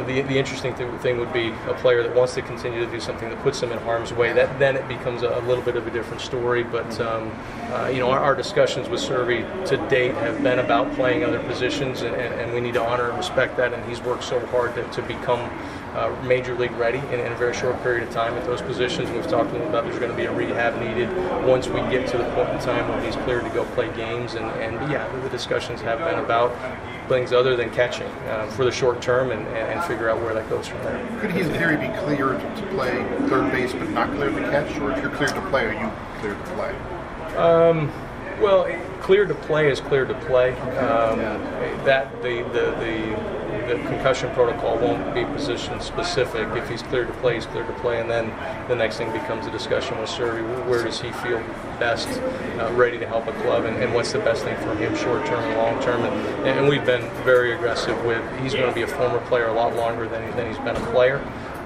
know, 0.02 0.14
the, 0.14 0.22
the 0.22 0.38
interesting 0.38 0.74
th- 0.74 1.00
thing 1.00 1.18
would 1.18 1.32
be 1.32 1.48
a 1.68 1.74
player 1.74 2.02
that 2.02 2.14
wants 2.14 2.34
to 2.34 2.42
continue 2.42 2.84
to 2.84 2.90
do 2.90 3.00
something 3.00 3.28
that 3.28 3.40
puts 3.42 3.60
them 3.60 3.72
in 3.72 3.78
harm's 3.78 4.12
way. 4.12 4.32
That 4.32 4.58
then 4.58 4.76
it 4.76 4.86
becomes 4.88 5.22
a, 5.22 5.28
a 5.28 5.42
little 5.42 5.64
bit 5.64 5.76
of 5.76 5.86
a 5.86 5.90
different 5.90 6.20
story. 6.20 6.62
But 6.62 7.00
um, 7.00 7.30
uh, 7.72 7.88
you 7.88 7.98
know, 7.98 8.10
our, 8.10 8.18
our 8.18 8.34
discussions 8.34 8.88
with 8.88 9.00
Servy 9.00 9.42
to 9.66 9.76
date 9.88 10.14
have 10.16 10.42
been 10.42 10.58
about 10.58 10.92
playing 10.94 11.24
other 11.24 11.40
positions, 11.40 12.02
and, 12.02 12.14
and, 12.14 12.34
and 12.34 12.52
we 12.52 12.60
need 12.60 12.74
to 12.74 12.82
honor 12.82 13.08
and 13.08 13.18
respect 13.18 13.56
that. 13.56 13.72
And 13.72 13.84
he's 13.88 14.00
worked 14.00 14.24
so 14.24 14.44
hard 14.46 14.74
to, 14.74 14.84
to 14.90 15.02
become 15.02 15.50
uh, 15.94 16.14
major 16.24 16.54
league 16.54 16.72
ready 16.72 16.98
in, 16.98 17.20
in 17.20 17.32
a 17.32 17.36
very 17.36 17.54
short 17.54 17.80
period 17.82 18.06
of 18.06 18.14
time 18.14 18.34
at 18.34 18.44
those 18.44 18.62
positions. 18.62 19.10
We've 19.10 19.26
talked 19.26 19.50
to 19.50 19.56
him 19.56 19.68
about 19.68 19.84
there's 19.84 19.98
going 19.98 20.10
to 20.10 20.16
be 20.16 20.24
a 20.24 20.32
rehab 20.32 20.80
needed 20.80 21.14
once 21.46 21.68
we 21.68 21.80
get 21.82 22.08
to 22.08 22.18
the 22.18 22.24
point 22.34 22.48
in 22.50 22.58
time 22.60 22.88
when 22.88 23.04
he's 23.04 23.16
cleared 23.16 23.44
to 23.44 23.50
go 23.50 23.64
play 23.76 23.94
games. 23.94 24.34
And, 24.34 24.46
and 24.62 24.90
yeah, 24.90 25.06
the 25.20 25.28
discussions 25.28 25.80
have 25.82 25.98
been 25.98 26.18
about 26.18 26.52
things 27.12 27.32
other 27.32 27.56
than 27.56 27.70
catching 27.70 28.06
uh, 28.06 28.46
for 28.56 28.64
the 28.64 28.72
short 28.72 29.02
term 29.02 29.30
and, 29.30 29.46
and 29.48 29.84
figure 29.84 30.08
out 30.08 30.20
where 30.22 30.32
that 30.32 30.48
goes 30.48 30.66
from 30.66 30.82
there. 30.82 31.20
Could 31.20 31.30
he, 31.30 31.40
in 31.40 31.50
theory, 31.50 31.76
be 31.76 31.92
cleared 31.98 32.40
to 32.40 32.66
play 32.68 33.04
third 33.28 33.52
base 33.52 33.72
but 33.72 33.90
not 33.90 34.10
cleared 34.14 34.34
to 34.34 34.42
catch? 34.50 34.78
Or 34.78 34.90
if 34.92 35.02
you're 35.02 35.10
cleared 35.10 35.34
to 35.34 35.42
play, 35.50 35.66
are 35.66 35.74
you 35.74 35.90
cleared 36.20 36.42
to 36.44 36.52
play? 36.52 36.74
Um, 37.36 37.92
well, 38.40 38.66
clear 39.00 39.26
to 39.26 39.34
play 39.34 39.70
is 39.70 39.80
clear 39.80 40.06
to 40.06 40.14
play. 40.26 40.52
Um, 40.78 41.18
that 41.84 42.10
the, 42.22 42.42
the 42.54 42.70
the 42.80 43.42
the 43.66 43.74
concussion 43.88 44.32
protocol 44.34 44.78
won't 44.78 45.14
be 45.14 45.24
position 45.24 45.80
specific. 45.80 46.48
If 46.56 46.68
he's 46.68 46.82
cleared 46.82 47.08
to 47.08 47.14
play, 47.14 47.34
he's 47.34 47.46
cleared 47.46 47.66
to 47.66 47.74
play, 47.74 48.00
and 48.00 48.10
then 48.10 48.26
the 48.68 48.74
next 48.74 48.96
thing 48.96 49.12
becomes 49.12 49.46
a 49.46 49.50
discussion 49.50 49.98
with 50.00 50.08
Servy. 50.08 50.42
Where 50.66 50.82
does 50.82 51.00
he 51.00 51.12
feel 51.12 51.38
best, 51.82 52.08
uh, 52.60 52.72
ready 52.74 52.96
to 52.96 53.06
help 53.06 53.26
a 53.26 53.32
club, 53.42 53.64
and, 53.64 53.76
and, 53.82 53.92
what's 53.92 54.12
the 54.12 54.20
best 54.20 54.44
thing 54.44 54.56
for 54.58 54.72
him, 54.76 54.94
short 54.94 55.26
term 55.26 55.42
and 55.42 55.56
long 55.58 55.82
term? 55.82 56.00
And, 56.02 56.46
and, 56.46 56.68
we've 56.68 56.86
been 56.86 57.02
very 57.24 57.54
aggressive 57.54 57.96
with. 58.04 58.22
He's 58.40 58.54
going 58.54 58.68
to 58.68 58.74
be 58.74 58.82
a 58.82 58.86
former 58.86 59.18
player 59.26 59.46
a 59.46 59.52
lot 59.52 59.74
longer 59.74 60.06
than, 60.08 60.22
than 60.36 60.46
he's 60.46 60.58
been 60.58 60.76
a 60.76 60.90
player 60.92 61.18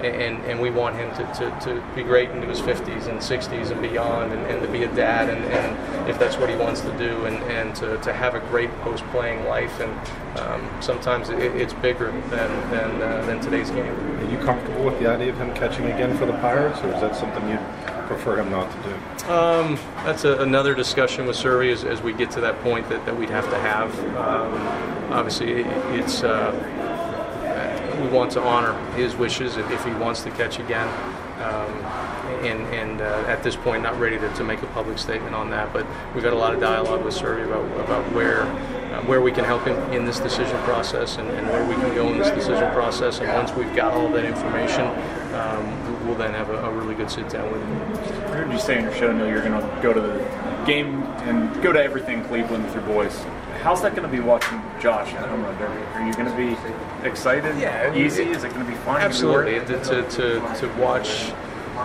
and, 0.03 0.43
and 0.45 0.59
we 0.59 0.69
want 0.69 0.95
him 0.95 1.09
to, 1.15 1.23
to, 1.33 1.59
to 1.61 1.95
be 1.95 2.03
great 2.03 2.29
into 2.29 2.47
his 2.47 2.61
50s 2.61 3.07
and 3.07 3.19
60s 3.19 3.71
and 3.71 3.81
beyond 3.81 4.31
and, 4.31 4.61
to 4.61 4.67
be 4.67 4.83
a 4.83 4.95
dad 4.95 5.29
and, 5.29 6.07
if 6.07 6.17
that's 6.19 6.37
what 6.37 6.49
he 6.49 6.55
wants 6.55 6.81
to 6.81 6.97
do 6.97 7.25
and, 7.25 7.75
to, 7.75 7.97
to 7.97 8.13
have 8.13 8.35
a 8.35 8.39
great 8.51 8.71
post-playing 8.81 9.43
life 9.45 9.79
and 9.79 10.39
um, 10.39 10.81
sometimes 10.81 11.29
it, 11.29 11.39
it's 11.39 11.73
bigger 11.73 12.11
than, 12.29 12.71
than, 12.71 13.01
uh, 13.01 13.25
than 13.25 13.39
today's 13.41 13.69
game. 13.71 13.91
Are 13.91 14.31
you 14.31 14.37
comfortable 14.37 14.85
with 14.85 14.99
the 14.99 15.07
idea 15.07 15.31
of 15.31 15.37
him 15.37 15.53
catching 15.53 15.85
again 15.87 16.15
for 16.17 16.25
the 16.25 16.33
Pirates 16.33 16.79
or 16.81 16.93
is 16.93 17.01
that 17.01 17.15
something 17.15 17.47
you'd 17.49 17.96
prefer 18.07 18.39
him 18.39 18.49
not 18.49 18.71
to 18.71 18.89
do? 18.89 19.31
Um, 19.31 19.77
that's 20.05 20.23
a, 20.25 20.41
another 20.41 20.73
discussion 20.73 21.27
with 21.27 21.35
Servy 21.35 21.71
as, 21.71 21.83
as, 21.83 22.01
we 22.01 22.13
get 22.13 22.31
to 22.31 22.41
that 22.41 22.61
point 22.61 22.87
that, 22.89 23.05
that 23.05 23.15
we'd 23.15 23.29
have 23.29 23.49
to 23.49 23.59
have. 23.59 23.97
Um, 24.15 25.13
obviously, 25.13 25.61
it, 25.61 25.67
it's 25.99 26.23
uh, 26.23 26.51
we 28.01 28.07
want 28.09 28.31
to 28.31 28.41
honor 28.41 28.73
his 28.95 29.15
wishes 29.15 29.57
if, 29.57 29.69
if 29.71 29.83
he 29.83 29.91
wants 29.91 30.21
to 30.23 30.31
catch 30.31 30.59
again. 30.59 30.87
Um, 31.41 31.85
and, 32.43 32.61
and 32.73 33.01
uh, 33.01 33.25
at 33.27 33.43
this 33.43 33.55
point, 33.55 33.83
not 33.83 33.99
ready 33.99 34.17
to, 34.17 34.33
to 34.35 34.43
make 34.43 34.61
a 34.61 34.67
public 34.67 34.97
statement 34.97 35.35
on 35.35 35.49
that. 35.51 35.71
But 35.73 35.85
we've 36.13 36.23
had 36.23 36.33
a 36.33 36.37
lot 36.37 36.53
of 36.53 36.59
dialogue 36.59 37.03
with 37.03 37.13
Servy 37.13 37.45
about, 37.45 37.65
about 37.79 38.11
where 38.13 38.43
uh, 38.87 39.01
where 39.03 39.21
we 39.21 39.31
can 39.31 39.43
help 39.43 39.65
him 39.65 39.75
in 39.91 40.05
this 40.05 40.19
decision 40.19 40.57
process 40.63 41.17
and, 41.17 41.29
and, 41.31 41.47
where 41.47 41.67
we 41.67 41.75
can 41.75 41.93
go 41.93 42.07
in 42.07 42.17
this 42.17 42.31
decision 42.31 42.71
process. 42.71 43.19
And 43.19 43.27
once 43.33 43.53
we've 43.53 43.75
got 43.75 43.93
all 43.93 44.09
that 44.09 44.23
information, 44.23 44.85
um, 45.37 46.07
we'll 46.07 46.17
then 46.17 46.33
have 46.33 46.49
a, 46.49 46.57
a, 46.65 46.71
really 46.71 46.95
good 46.95 47.11
sit 47.11 47.29
down 47.29 47.51
with 47.51 47.61
him. 47.61 47.81
I 48.31 48.37
heard 48.37 48.51
you 48.51 48.59
say 48.59 48.77
in 48.77 48.83
your 48.83 48.93
show, 48.95 49.11
Neal, 49.11 49.27
you're 49.27 49.43
going 49.43 49.59
to 49.59 49.81
go 49.81 49.93
to 49.93 50.01
the 50.01 50.17
game 50.65 51.03
and 51.27 51.61
go 51.61 51.71
to 51.71 51.81
everything 51.81 52.23
Cleveland 52.25 52.65
with 52.65 52.73
your 52.73 52.83
boys. 52.83 53.15
How's 53.61 53.81
that 53.81 53.95
going 53.95 54.09
to 54.09 54.15
be 54.15 54.19
watching 54.19 54.61
Josh 54.79 55.13
at 55.13 55.27
home 55.27 55.43
run 55.43 55.57
derby? 55.57 55.81
Are 55.93 56.07
you 56.07 56.13
going 56.13 56.29
to 56.29 56.35
be 56.35 57.07
excited? 57.07 57.57
Yeah, 57.59 57.93
easy. 57.93 58.23
Is 58.23 58.43
it 58.43 58.53
going 58.53 58.65
to 58.65 58.71
be 58.71 58.77
fun? 58.79 59.01
Absolutely. 59.01 59.59
To, 59.59 59.83
to, 59.83 60.09
to, 60.09 60.55
to 60.59 60.67
watch 60.79 61.31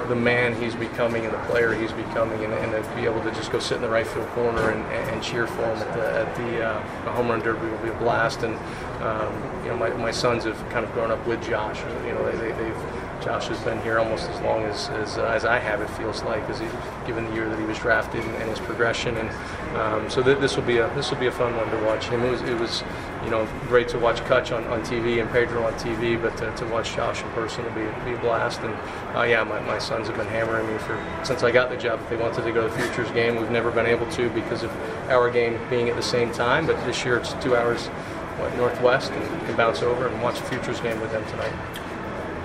the 0.08 0.14
man 0.14 0.54
he's 0.60 0.74
becoming 0.74 1.24
and 1.24 1.34
the 1.34 1.38
player 1.40 1.74
he's 1.74 1.92
becoming, 1.92 2.44
and, 2.44 2.52
and, 2.52 2.84
to 2.84 2.94
be 2.96 3.04
able 3.04 3.22
to 3.22 3.30
just 3.32 3.52
go 3.52 3.58
sit 3.58 3.76
in 3.76 3.82
the 3.82 3.88
right 3.88 4.06
field 4.06 4.26
corner 4.28 4.70
and, 4.70 4.82
and 5.10 5.22
cheer 5.22 5.46
for 5.46 5.62
him 5.62 5.76
at 5.76 5.94
the, 5.94 6.20
at 6.20 6.36
the, 6.36 6.64
uh, 6.64 7.04
the 7.04 7.12
home 7.12 7.28
run 7.28 7.40
derby 7.40 7.66
will 7.66 7.78
be 7.78 7.90
a 7.90 7.94
blast. 7.94 8.42
And 8.42 8.54
um, 9.02 9.32
you 9.64 9.70
know, 9.70 9.76
my, 9.76 9.90
my 9.90 10.10
sons 10.10 10.44
have 10.44 10.58
kind 10.70 10.84
of 10.84 10.92
grown 10.92 11.10
up 11.10 11.24
with 11.26 11.42
Josh. 11.46 11.80
You 12.06 12.14
know, 12.14 12.24
they, 12.30 12.52
they, 12.52 12.68
have 12.68 13.01
Josh 13.22 13.46
has 13.48 13.60
been 13.60 13.80
here 13.82 13.98
almost 13.98 14.28
as 14.28 14.40
long 14.40 14.64
as 14.64 14.88
as, 14.90 15.16
uh, 15.16 15.24
as 15.26 15.44
I 15.44 15.58
have. 15.58 15.80
It 15.80 15.88
feels 15.90 16.22
like, 16.24 16.42
as 16.50 16.58
he, 16.58 16.66
given 17.06 17.24
the 17.26 17.34
year 17.34 17.48
that 17.48 17.58
he 17.58 17.64
was 17.64 17.78
drafted 17.78 18.24
and, 18.24 18.34
and 18.36 18.50
his 18.50 18.58
progression, 18.58 19.16
and 19.16 19.28
um, 19.76 20.10
so 20.10 20.22
th- 20.22 20.38
this 20.38 20.56
will 20.56 20.64
be 20.64 20.78
a 20.78 20.92
this 20.94 21.10
will 21.10 21.18
be 21.18 21.28
a 21.28 21.32
fun 21.32 21.56
one 21.56 21.70
to 21.70 21.76
watch 21.84 22.06
him. 22.06 22.22
It 22.22 22.30
was 22.30 22.42
it 22.42 22.58
was 22.58 22.82
you 23.24 23.30
know 23.30 23.46
great 23.68 23.88
to 23.90 23.98
watch 23.98 24.24
Cutch 24.24 24.50
on, 24.50 24.64
on 24.64 24.82
TV 24.82 25.20
and 25.20 25.30
Pedro 25.30 25.64
on 25.64 25.72
TV, 25.74 26.20
but 26.20 26.36
to, 26.38 26.54
to 26.56 26.66
watch 26.66 26.94
Josh 26.96 27.22
in 27.22 27.30
person 27.30 27.64
will 27.64 27.72
be 27.72 27.82
be 28.04 28.16
a 28.16 28.18
blast. 28.18 28.60
And 28.60 28.74
uh, 29.16 29.22
yeah, 29.22 29.44
my, 29.44 29.60
my 29.60 29.78
sons 29.78 30.08
have 30.08 30.16
been 30.16 30.26
hammering 30.26 30.66
me 30.66 30.78
for 30.78 30.98
since 31.24 31.42
I 31.44 31.52
got 31.52 31.70
the 31.70 31.76
job 31.76 32.00
that 32.00 32.10
they 32.10 32.16
wanted 32.16 32.42
to 32.44 32.52
go 32.52 32.68
to 32.68 32.74
the 32.74 32.82
Futures 32.82 33.10
game. 33.12 33.36
We've 33.36 33.50
never 33.50 33.70
been 33.70 33.86
able 33.86 34.10
to 34.12 34.30
because 34.30 34.64
of 34.64 34.70
our 35.08 35.30
game 35.30 35.60
being 35.70 35.88
at 35.88 35.96
the 35.96 36.02
same 36.02 36.32
time, 36.32 36.66
but 36.66 36.76
this 36.86 37.04
year 37.04 37.18
it's 37.18 37.34
two 37.34 37.56
hours. 37.56 37.88
What, 38.32 38.56
northwest 38.56 39.12
and 39.12 39.46
can 39.46 39.56
bounce 39.56 39.82
over 39.82 40.08
and 40.08 40.22
watch 40.22 40.40
a 40.40 40.42
futures 40.44 40.80
game 40.80 40.98
with 41.02 41.12
them 41.12 41.22
tonight. 41.26 41.52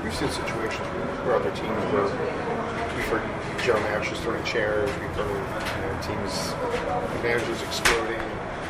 We've 0.08 0.15
seen 0.15 0.30
situations 0.30 0.88
where 1.28 1.36
other 1.36 1.52
teams 1.52 1.84
where 1.91 2.08
we've 2.96 3.04
heard 3.12 3.28
general 3.60 3.84
managers 3.84 4.17
throwing 4.22 4.41
chairs, 4.46 4.89
we've 5.02 5.12
heard 5.20 5.28
you 5.28 5.82
know, 5.84 6.00
teams, 6.00 6.52
the 7.12 7.20
managers 7.28 7.62
exploding. 7.63 8.15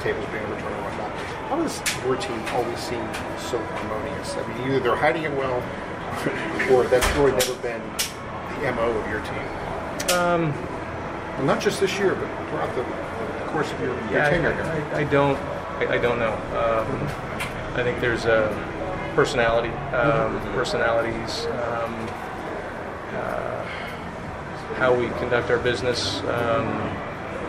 tables 0.01 0.25
being 0.33 0.43
overturned 0.45 0.73
and 0.73 0.83
whatnot. 0.83 1.11
How 1.45 1.61
does 1.61 1.77
your 2.03 2.15
team 2.15 2.41
always 2.57 2.79
seem 2.79 3.05
so 3.37 3.61
harmonious? 3.77 4.33
I 4.33 4.47
mean, 4.47 4.67
either 4.67 4.79
they're 4.79 4.95
hiding 4.95 5.25
it 5.25 5.31
well, 5.37 5.61
or 6.73 6.85
that's 6.85 7.05
really 7.15 7.33
never 7.33 7.53
been 7.61 7.85
the 8.57 8.71
mo 8.73 8.89
of 8.97 9.05
your 9.05 9.21
team. 9.21 10.17
Um, 10.17 10.51
well, 11.37 11.45
not 11.45 11.61
just 11.61 11.79
this 11.79 11.99
year, 11.99 12.15
but 12.15 12.25
throughout 12.49 12.73
the 12.73 12.81
course 13.51 13.71
of 13.71 13.79
your, 13.79 13.93
your 13.93 14.11
yeah, 14.11 14.29
tenure 14.31 14.53
I, 14.53 14.55
here. 14.55 14.95
I, 14.95 14.99
I 15.01 15.03
don't. 15.03 15.37
I, 15.37 15.93
I 15.93 15.97
don't 15.99 16.17
know. 16.17 16.33
Um, 16.57 17.77
I 17.77 17.83
think 17.83 18.01
there's 18.01 18.25
a 18.25 18.49
personality, 19.17 19.69
um, 19.95 20.39
personalities, 20.53 21.47
um, 21.47 21.91
uh, 23.13 23.65
how 24.75 24.93
we 24.93 25.07
conduct 25.17 25.49
our 25.49 25.57
business. 25.57 26.19
Um, 26.19 26.67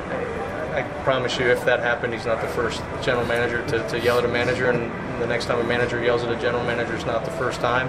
I, 0.08 0.78
I 0.78 0.82
promise 1.04 1.38
you, 1.38 1.44
if 1.48 1.66
that 1.66 1.80
happened, 1.80 2.14
he's 2.14 2.24
not 2.24 2.40
the 2.40 2.48
first 2.48 2.82
general 3.02 3.26
manager 3.26 3.62
to, 3.66 3.86
to 3.90 4.00
yell 4.00 4.16
at 4.16 4.24
a 4.24 4.28
manager, 4.28 4.70
and 4.70 4.90
the 5.20 5.26
next 5.26 5.44
time 5.44 5.58
a 5.58 5.64
manager 5.64 6.02
yells 6.02 6.22
at 6.22 6.32
a 6.34 6.40
general 6.40 6.64
manager, 6.64 6.94
it's 6.94 7.04
not 7.04 7.26
the 7.26 7.32
first 7.32 7.60
time. 7.60 7.88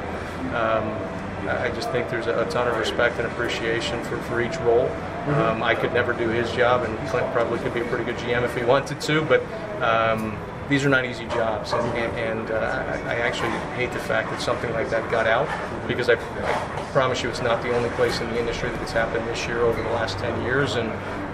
Um, 0.54 1.48
I 1.48 1.70
just 1.70 1.90
think 1.94 2.10
there's 2.10 2.28
a, 2.28 2.46
a 2.46 2.50
ton 2.50 2.68
of 2.68 2.76
respect 2.78 3.18
and 3.18 3.28
appreciation 3.28 4.04
for, 4.04 4.18
for 4.24 4.42
each 4.42 4.58
role. 4.58 4.90
Um, 5.30 5.64
I 5.64 5.74
could 5.74 5.94
never 5.94 6.12
do 6.12 6.28
his 6.28 6.52
job, 6.52 6.84
and 6.84 6.98
Clint 7.08 7.32
probably 7.32 7.60
could 7.60 7.74
be 7.74 7.80
a 7.80 7.86
pretty 7.86 8.04
good 8.04 8.18
GM 8.18 8.44
if 8.44 8.58
he 8.58 8.66
wanted 8.66 9.00
to, 9.00 9.22
but 9.22 9.42
um, 9.82 10.38
these 10.70 10.86
are 10.86 10.90
not 10.90 11.04
easy 11.04 11.26
jobs. 11.26 11.74
And, 11.74 12.16
and, 12.18 12.52
uh, 12.52 13.02
I, 13.06 13.16
actually 13.16 13.50
hate 13.76 13.92
the 13.92 14.00
fact 14.00 14.30
that 14.30 14.40
something 14.40 14.72
like 14.74 14.90
that 14.92 15.10
got 15.12 15.26
out 15.26 15.48
because 15.88 16.10
I, 16.10 16.14
I 16.14 16.82
promise 16.92 17.24
you 17.24 17.30
it's 17.30 17.42
not 17.42 17.62
the 17.64 17.76
only 17.76 17.90
place 17.92 18.22
in 18.22 18.30
the 18.30 18.40
industry 18.40 18.70
that 18.70 18.82
it's 18.82 18.92
happened 18.92 19.28
this 19.28 19.48
year 19.48 19.62
over 19.62 19.82
the 19.82 19.90
last 19.90 20.20
10 20.20 20.44
years. 20.44 20.76
And 20.76 20.90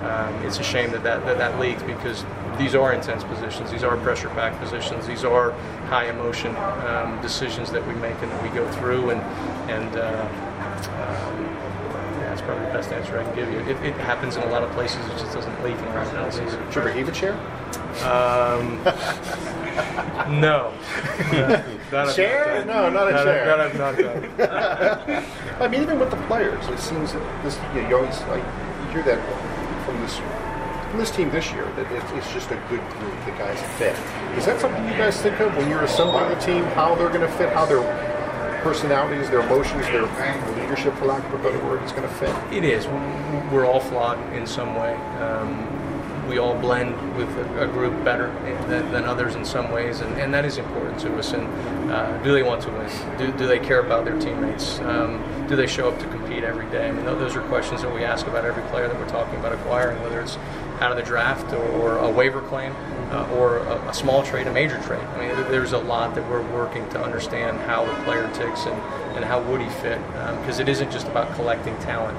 um, 0.06 0.34
it's 0.46 0.60
a 0.60 0.64
shame 0.64 0.92
that 0.92 1.04
that, 1.04 1.26
that 1.26 1.38
that 1.38 1.60
leaked 1.60 1.86
because 1.86 2.24
these 2.58 2.76
are 2.76 2.94
intense 2.94 3.24
positions, 3.24 3.70
these 3.72 3.84
are 3.84 3.98
pressure 3.98 4.30
packed 4.30 4.60
positions, 4.62 5.06
these 5.06 5.26
are 5.26 5.52
high 5.90 6.10
emotion 6.10 6.56
um, 6.56 7.22
decisions 7.22 7.72
that 7.72 7.86
we 7.86 7.94
make 7.96 8.16
and 8.22 8.32
that 8.32 8.42
we 8.42 8.50
go 8.50 8.70
through. 8.74 9.10
And, 9.10 9.22
and 9.70 9.96
uh, 9.98 10.28
um, 11.04 11.56
that's 12.22 12.42
probably 12.42 12.66
the 12.66 12.74
best 12.74 12.92
answer 12.92 13.20
I 13.20 13.24
can 13.24 13.36
give 13.36 13.52
you. 13.52 13.60
It, 13.60 13.84
it 13.84 13.94
happens 13.96 14.38
in 14.38 14.44
a 14.44 14.50
lot 14.50 14.64
of 14.64 14.72
places, 14.72 15.06
it 15.06 15.18
just 15.18 15.34
doesn't 15.34 15.64
leak 15.64 15.78
in 15.78 15.86
everyone 15.86 16.16
else's. 16.18 16.54
Did 16.74 16.76
you 16.96 17.06
ever 17.74 17.82
heave 17.82 17.96
a 17.96 18.00
chair? 18.00 18.12
Um, 20.28 20.40
no. 20.40 20.74
That 21.92 22.08
I've 22.08 22.16
chair? 22.16 22.66
not. 22.66 22.68
No, 22.68 22.90
not 22.90 23.12
a 23.12 23.16
I've- 23.16 23.24
chair. 23.24 23.46
That 23.46 23.60
I've 23.60 23.78
not. 23.78 25.62
I 25.62 25.68
mean, 25.68 25.82
even 25.82 26.00
with 26.00 26.10
the 26.12 26.18
players, 26.28 26.66
it 26.68 26.80
seems 26.80 27.14
that 27.14 27.44
this 27.44 27.58
you, 27.74 27.82
know, 27.82 27.90
you 27.90 27.96
always 27.98 28.20
like 28.24 28.44
you 28.86 28.92
hear 28.92 29.04
that 29.04 29.86
from 29.86 30.00
this 30.02 30.18
from 30.90 31.00
this 31.00 31.12
team 31.12 31.30
this 31.32 31.52
year 31.52 31.66
that 31.76 31.92
it's, 31.92 32.12
it's 32.12 32.34
just 32.34 32.52
a 32.52 32.56
good 32.70 32.82
group. 32.92 33.14
The 33.26 33.32
guys 33.32 33.62
fit. 33.78 33.96
Is 34.38 34.46
that 34.46 34.60
something 34.60 34.84
you 34.86 34.98
guys 34.98 35.22
think 35.22 35.40
of 35.40 35.56
when 35.58 35.70
you're 35.70 35.84
assembling 35.84 36.30
the 36.30 36.36
team? 36.36 36.64
How 36.76 36.96
they're 36.96 37.10
going 37.10 37.22
to 37.22 37.32
fit? 37.38 37.52
How 37.54 37.66
their 37.66 37.82
personalities, 38.64 39.30
their 39.30 39.42
emotions, 39.42 39.86
their 39.88 40.04
leadership, 40.56 40.96
for 40.96 41.06
lack 41.06 41.24
of 41.26 41.40
a 41.40 41.44
better 41.44 41.60
word, 41.66 41.84
is 41.84 41.92
going 41.92 42.08
to 42.08 42.14
fit? 42.16 42.34
It 42.54 42.64
is. 42.64 42.88
We're 43.52 43.66
all 43.66 43.80
flawed 43.80 44.18
in 44.34 44.48
some 44.48 44.76
way. 44.76 44.96
Um, 45.20 45.68
we 46.28 46.38
all 46.38 46.56
blend 46.56 46.96
with 47.18 47.30
a, 47.58 47.68
group 47.68 48.04
better 48.04 48.28
than, 48.68 48.92
than 48.92 49.04
others 49.06 49.36
in 49.36 49.44
some 49.44 49.72
ways, 49.72 50.02
and, 50.02 50.16
and 50.20 50.34
that 50.34 50.46
is 50.46 50.58
important 50.58 51.00
to 51.00 51.18
us. 51.18 51.34
And 51.34 51.46
uh, 51.92 52.18
do 52.24 52.34
they 52.34 52.44
want 52.44 52.62
to 52.64 52.70
win? 52.72 53.18
Do, 53.18 53.32
do 53.38 53.48
they 53.48 53.60
care 53.60 53.80
about 53.80 54.06
their 54.06 54.20
teammates? 54.20 54.80
Um, 54.80 55.24
do 55.48 55.56
they 55.56 55.68
show 55.68 55.90
up 55.90 56.00
to 56.00 56.08
compete 56.08 56.44
every 56.44 56.70
day? 56.70 56.88
I 56.88 56.92
mean, 56.92 57.06
those 57.06 57.36
are 57.36 57.42
questions 57.42 57.82
that 57.82 57.94
we 57.94 58.04
ask 58.04 58.28
about 58.28 58.46
every 58.46 58.64
player 58.70 58.88
that 58.88 58.98
we're 58.98 59.10
talking 59.10 59.40
about 59.40 59.54
acquiring, 59.54 60.02
whether 60.02 60.22
it's 60.22 60.38
out 60.80 60.92
of 60.92 60.98
the 60.98 61.04
draft 61.04 61.54
or, 61.54 61.64
or 61.64 61.98
a 61.98 62.10
waiver 62.10 62.42
claim 62.42 62.76
uh, 63.12 63.30
or 63.36 63.58
a, 63.58 63.90
a 63.90 63.94
small 63.94 64.24
trade, 64.24 64.48
a 64.48 64.54
major 64.54 64.82
trade. 64.84 65.04
I 65.04 65.28
mean, 65.28 65.52
there's 65.52 65.74
a 65.74 65.78
lot 65.78 66.16
that 66.16 66.30
we're 66.30 66.46
working 66.52 66.88
to 66.90 67.02
understand 67.02 67.60
how 67.62 67.86
the 67.86 67.94
player 68.04 68.30
ticks 68.34 68.66
and, 68.66 68.76
and 69.16 69.24
how 69.24 69.42
would 69.44 69.62
he 69.62 69.70
fit, 69.70 70.00
because 70.40 70.60
it 70.60 70.68
isn't 70.68 70.92
just 70.92 71.08
about 71.08 71.34
collecting 71.36 71.78
talent. 71.80 72.18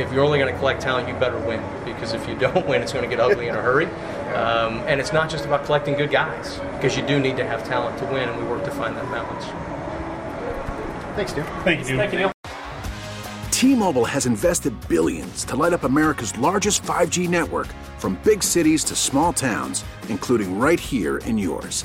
If 0.00 0.10
you're 0.12 0.24
only 0.24 0.38
going 0.38 0.50
to 0.52 0.58
collect 0.58 0.80
talent, 0.80 1.08
you 1.08 1.14
better 1.14 1.38
win 1.40 1.62
because 1.84 2.14
if 2.14 2.26
you 2.26 2.34
don't 2.38 2.66
win, 2.66 2.80
it's 2.80 2.92
going 2.92 3.08
to 3.08 3.14
get 3.14 3.20
ugly 3.20 3.48
in 3.48 3.54
a 3.54 3.60
hurry. 3.60 3.86
Um, 4.34 4.78
and 4.86 4.98
it's 5.00 5.12
not 5.12 5.28
just 5.28 5.44
about 5.44 5.66
collecting 5.66 5.94
good 5.94 6.10
guys 6.10 6.58
because 6.76 6.96
you 6.96 7.06
do 7.06 7.20
need 7.20 7.36
to 7.36 7.46
have 7.46 7.66
talent 7.66 7.98
to 7.98 8.06
win, 8.06 8.28
and 8.28 8.38
we 8.40 8.48
work 8.48 8.64
to 8.64 8.70
find 8.70 8.96
that 8.96 9.04
balance. 9.10 9.44
Thanks, 11.16 11.32
dude. 11.32 11.44
Thank 11.64 11.88
you, 11.88 11.96
Thank 11.96 12.12
you, 12.12 12.18
Neal. 12.20 12.32
T-Mobile 13.50 14.06
has 14.06 14.24
invested 14.24 14.72
billions 14.88 15.44
to 15.44 15.54
light 15.54 15.74
up 15.74 15.84
America's 15.84 16.36
largest 16.38 16.82
5G 16.82 17.28
network 17.28 17.66
from 17.98 18.18
big 18.24 18.42
cities 18.42 18.82
to 18.84 18.96
small 18.96 19.34
towns, 19.34 19.84
including 20.08 20.58
right 20.58 20.80
here 20.80 21.18
in 21.18 21.36
yours. 21.36 21.84